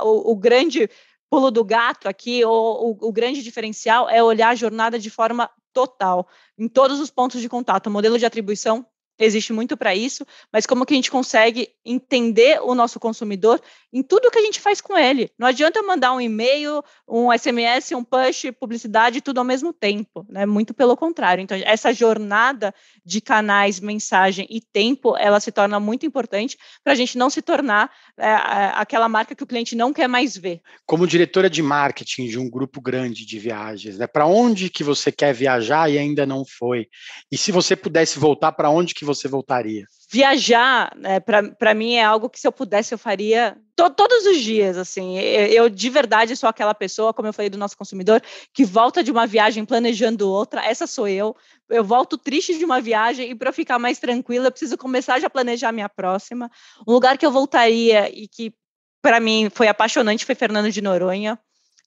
o, 0.00 0.32
o, 0.32 0.36
grande 0.36 0.88
pulo 1.30 1.50
do 1.50 1.64
gato 1.64 2.08
aqui, 2.08 2.44
o, 2.44 2.50
o, 2.50 3.08
o 3.08 3.12
grande 3.12 3.42
diferencial 3.42 4.08
é 4.08 4.22
olhar 4.22 4.50
a 4.50 4.54
jornada 4.54 4.98
de 4.98 5.08
forma 5.08 5.50
total, 5.72 6.28
em 6.58 6.68
todos 6.68 7.00
os 7.00 7.10
pontos 7.10 7.40
de 7.40 7.48
contato. 7.48 7.90
Modelo 7.90 8.18
de 8.18 8.26
atribuição 8.26 8.86
existe 9.24 9.52
muito 9.52 9.76
para 9.76 9.94
isso, 9.94 10.26
mas 10.52 10.66
como 10.66 10.84
que 10.84 10.94
a 10.94 10.96
gente 10.96 11.10
consegue 11.10 11.68
entender 11.84 12.60
o 12.62 12.74
nosso 12.74 13.00
consumidor 13.00 13.60
em 13.92 14.02
tudo 14.02 14.30
que 14.30 14.38
a 14.38 14.42
gente 14.42 14.60
faz 14.60 14.80
com 14.80 14.96
ele. 14.96 15.30
Não 15.38 15.46
adianta 15.46 15.78
eu 15.78 15.86
mandar 15.86 16.12
um 16.12 16.20
e-mail, 16.20 16.82
um 17.06 17.30
SMS, 17.30 17.92
um 17.92 18.02
push, 18.02 18.50
publicidade, 18.58 19.20
tudo 19.20 19.38
ao 19.38 19.44
mesmo 19.44 19.72
tempo, 19.72 20.24
né? 20.28 20.46
Muito 20.46 20.72
pelo 20.72 20.96
contrário. 20.96 21.42
Então, 21.42 21.58
essa 21.64 21.92
jornada 21.92 22.74
de 23.04 23.20
canais, 23.20 23.80
mensagem 23.80 24.46
e 24.48 24.60
tempo, 24.60 25.16
ela 25.16 25.40
se 25.40 25.52
torna 25.52 25.78
muito 25.78 26.06
importante 26.06 26.56
para 26.82 26.94
a 26.94 26.96
gente 26.96 27.18
não 27.18 27.28
se 27.28 27.42
tornar 27.42 27.90
é, 28.18 28.72
aquela 28.74 29.08
marca 29.08 29.34
que 29.34 29.42
o 29.42 29.46
cliente 29.46 29.74
não 29.74 29.92
quer 29.92 30.08
mais 30.08 30.36
ver. 30.36 30.60
Como 30.86 31.06
diretora 31.06 31.48
de 31.48 31.62
marketing 31.62 32.26
de 32.26 32.38
um 32.38 32.48
grupo 32.48 32.80
grande 32.80 33.24
de 33.24 33.38
viagens, 33.38 33.98
né? 33.98 34.06
Para 34.06 34.26
onde 34.26 34.68
que 34.68 34.84
você 34.84 35.10
quer 35.10 35.32
viajar 35.32 35.90
e 35.90 35.98
ainda 35.98 36.26
não 36.26 36.44
foi? 36.44 36.88
E 37.30 37.38
se 37.38 37.50
você 37.50 37.74
pudesse 37.74 38.18
voltar, 38.18 38.52
para 38.52 38.70
onde 38.70 38.94
que 38.94 39.04
você 39.04 39.28
voltaria? 39.28 39.86
Viajar, 40.12 40.92
né, 40.96 41.20
para 41.20 41.74
mim, 41.74 41.94
é 41.94 42.04
algo 42.04 42.28
que 42.28 42.38
se 42.38 42.46
eu 42.46 42.52
pudesse, 42.52 42.92
eu 42.92 42.98
faria 42.98 43.56
to, 43.74 43.88
todos 43.90 44.26
os 44.26 44.42
dias, 44.42 44.76
assim. 44.76 45.18
Eu, 45.18 45.70
de 45.70 45.88
verdade, 45.88 46.36
sou 46.36 46.48
aquela 46.48 46.74
pessoa, 46.74 47.14
como 47.14 47.28
eu 47.28 47.32
falei 47.32 47.48
do 47.48 47.56
nosso 47.56 47.76
consumidor, 47.78 48.22
que 48.52 48.64
volta 48.64 49.02
de 49.02 49.10
uma 49.10 49.26
viagem 49.26 49.64
planejando 49.64 50.28
outra. 50.28 50.64
Essa 50.64 50.86
sou 50.86 51.08
eu. 51.08 51.34
Eu 51.70 51.82
volto 51.82 52.18
triste 52.18 52.58
de 52.58 52.64
uma 52.64 52.80
viagem 52.80 53.30
e, 53.30 53.34
para 53.34 53.52
ficar 53.52 53.78
mais 53.78 53.98
tranquila, 53.98 54.48
eu 54.48 54.52
preciso 54.52 54.76
começar 54.76 55.18
já 55.18 55.28
a 55.28 55.30
planejar 55.30 55.70
a 55.70 55.72
minha 55.72 55.88
próxima. 55.88 56.50
Um 56.86 56.92
lugar 56.92 57.16
que 57.16 57.24
eu 57.24 57.32
voltaria 57.32 58.10
e 58.10 58.28
que, 58.28 58.52
para 59.00 59.18
mim, 59.18 59.48
foi 59.50 59.66
apaixonante 59.66 60.26
foi 60.26 60.34
Fernando 60.34 60.70
de 60.70 60.82
Noronha 60.82 61.38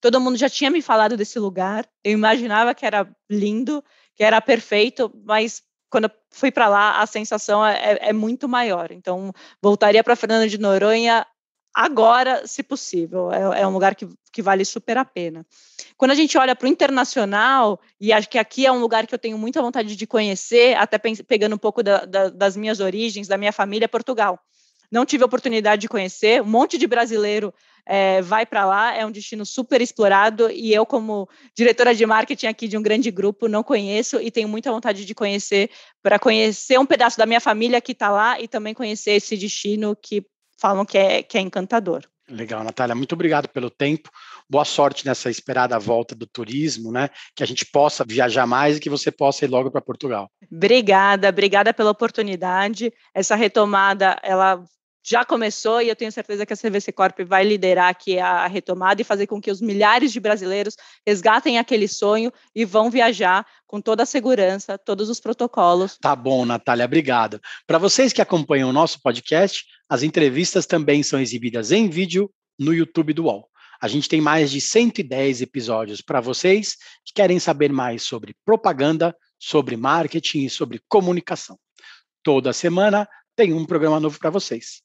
Todo 0.06 0.22
mundo 0.22 0.38
já 0.38 0.48
tinha 0.48 0.70
me 0.70 0.84
falado 0.84 1.18
desse 1.18 1.40
lugar. 1.40 1.84
Eu 2.04 2.12
imaginava 2.12 2.76
que 2.76 2.86
era 2.86 3.10
lindo, 3.28 3.84
que 4.14 4.24
era 4.24 4.40
perfeito, 4.40 5.12
mas 5.26 5.64
quando 5.96 6.06
eu 6.06 6.12
fui 6.30 6.52
para 6.52 6.68
lá, 6.68 7.00
a 7.00 7.06
sensação 7.06 7.66
é, 7.66 7.76
é, 7.78 8.10
é, 8.10 8.14
muito 8.14 8.50
maior. 8.50 8.92
Então, 8.92 9.32
voltaria 9.62 10.04
para 10.04 10.14
Fernando 10.14 10.50
de 10.50 10.58
Noronha 10.58 11.26
agora, 11.74 12.46
se 12.46 12.62
possível. 12.62 13.32
É, 13.32 13.62
é, 13.62 13.68
um 13.68 13.72
lugar 13.72 13.96
que, 13.96 14.06
que 14.30 14.42
vale 14.42 14.66
super 14.66 14.98
a 14.98 15.06
pena. 15.06 15.46
Quando 15.96 16.12
a 16.12 16.16
gente 16.16 16.38
olha 16.38 16.54
para 16.54 16.66
o 16.66 16.70
internacional, 16.70 17.80
e 17.98 18.12
acho 18.12 18.28
que 18.28 18.38
aqui 18.38 18.66
é 18.66 18.72
um 18.74 18.82
lugar 18.82 19.08
que 19.08 19.16
eu 19.16 19.20
tenho 19.20 19.38
muita 19.38 19.62
vontade 19.62 19.96
de 19.96 20.06
conhecer, 20.06 20.76
até 20.76 20.98
pegando 20.98 21.56
um 21.56 21.58
pouco 21.58 21.82
da, 21.82 22.04
da, 22.04 22.28
das 22.28 22.58
minhas 22.58 22.82
origens, 22.82 23.30
da 23.30 23.38
minha 23.38 23.54
família, 23.54 23.88
Portugal. 23.88 24.38
Não 24.92 25.06
tive 25.06 25.24
a 25.24 25.28
oportunidade 25.28 25.84
de 25.84 25.88
conhecer, 25.88 26.42
um 26.42 26.46
monte 26.46 26.78
de 26.78 26.88
brasileiro 26.88 27.54
é, 27.86 28.22
vai 28.22 28.46
para 28.46 28.66
lá, 28.66 28.96
é 28.96 29.06
um 29.06 29.12
destino 29.12 29.46
super 29.46 29.82
explorado 29.82 30.50
e 30.50 30.74
eu, 30.74 30.86
como 30.86 31.30
diretora 31.56 31.94
de 31.94 32.06
marketing 32.06 32.48
aqui 32.48 32.68
de 32.68 32.78
um 32.78 32.82
grande 32.82 33.12
grupo, 33.12 33.48
não 33.48 33.64
conheço 33.64 34.20
e 34.20 34.32
tenho 34.32 34.48
muita 34.48 34.72
vontade 34.72 35.06
de 35.06 35.16
conhecer, 35.16 35.70
para 36.02 36.18
conhecer 36.18 36.80
um 36.80 36.86
pedaço 36.86 37.18
da 37.18 37.26
minha 37.26 37.42
família 37.42 37.82
que 37.82 37.92
está 37.92 38.10
lá 38.10 38.40
e 38.40 38.48
também 38.48 38.74
conhecer 38.74 39.12
esse 39.12 39.38
destino 39.38 39.96
que 39.96 40.26
falam 40.60 40.86
que 40.86 40.98
é, 40.98 41.22
que 41.22 41.38
é 41.38 41.42
encantador. 41.42 42.04
Legal, 42.28 42.64
Natália, 42.64 42.96
muito 42.96 43.14
obrigado 43.14 43.48
pelo 43.48 43.70
tempo. 43.70 44.10
Boa 44.50 44.66
sorte 44.66 45.06
nessa 45.06 45.30
esperada 45.30 45.78
volta 45.78 46.16
do 46.16 46.26
turismo, 46.26 46.92
né? 46.92 47.10
Que 47.36 47.44
a 47.44 47.46
gente 47.46 47.66
possa 47.68 48.04
viajar 48.04 48.48
mais 48.48 48.78
e 48.78 48.80
que 48.80 48.90
você 48.90 49.12
possa 49.12 49.46
ir 49.46 49.48
logo 49.48 49.70
para 49.70 49.80
Portugal. 49.80 50.28
Obrigada, 50.52 51.30
obrigada 51.30 51.72
pela 51.72 51.92
oportunidade. 51.92 52.92
Essa 53.14 53.36
retomada, 53.36 54.18
ela 54.24 54.64
já 55.06 55.24
começou 55.24 55.82
e 55.82 55.88
eu 55.88 55.96
tenho 55.96 56.12
certeza 56.12 56.48
que 56.48 56.54
a 56.54 56.58
CVC 56.58 56.92
Corp 56.92 57.20
vai 57.20 57.44
liderar 57.44 57.90
aqui 57.90 58.18
a 58.18 58.48
retomada 58.48 59.00
e 59.00 59.06
fazer 59.06 59.28
com 59.28 59.40
que 59.40 59.52
os 59.52 59.62
milhares 59.62 60.12
de 60.12 60.20
brasileiros 60.20 60.76
resgatem 61.06 61.60
aquele 61.60 61.88
sonho 61.88 62.34
e 62.56 62.66
vão 62.66 62.90
viajar 62.90 63.46
com 63.68 63.80
toda 63.80 64.02
a 64.02 64.06
segurança, 64.06 64.80
todos 64.80 65.08
os 65.08 65.20
protocolos. 65.20 66.00
Tá 66.02 66.16
bom, 66.16 66.44
Natália, 66.44 66.86
obrigado. 66.86 67.40
Para 67.68 67.78
vocês 67.78 68.12
que 68.12 68.22
acompanham 68.22 68.68
o 68.68 68.74
nosso 68.74 69.00
podcast, 69.00 69.64
as 69.88 70.02
entrevistas 70.02 70.66
também 70.66 71.04
são 71.04 71.20
exibidas 71.22 71.72
em 71.72 71.88
vídeo 71.88 72.32
no 72.58 72.74
YouTube 72.74 73.14
do 73.14 73.26
UOL. 73.26 73.48
A 73.80 73.88
gente 73.88 74.10
tem 74.10 74.20
mais 74.20 74.50
de 74.50 74.60
110 74.60 75.42
episódios 75.42 76.02
para 76.02 76.20
vocês 76.20 76.78
que 77.06 77.14
querem 77.14 77.40
saber 77.40 77.72
mais 77.72 78.02
sobre 78.02 78.36
propaganda, 78.44 79.16
sobre 79.38 79.78
marketing 79.78 80.46
e 80.46 80.50
sobre 80.50 80.82
comunicação. 80.88 81.60
Toda 82.24 82.52
semana 82.54 83.08
tem 83.36 83.54
um 83.54 83.66
programa 83.66 84.00
novo 84.00 84.18
para 84.18 84.32
vocês. 84.32 84.85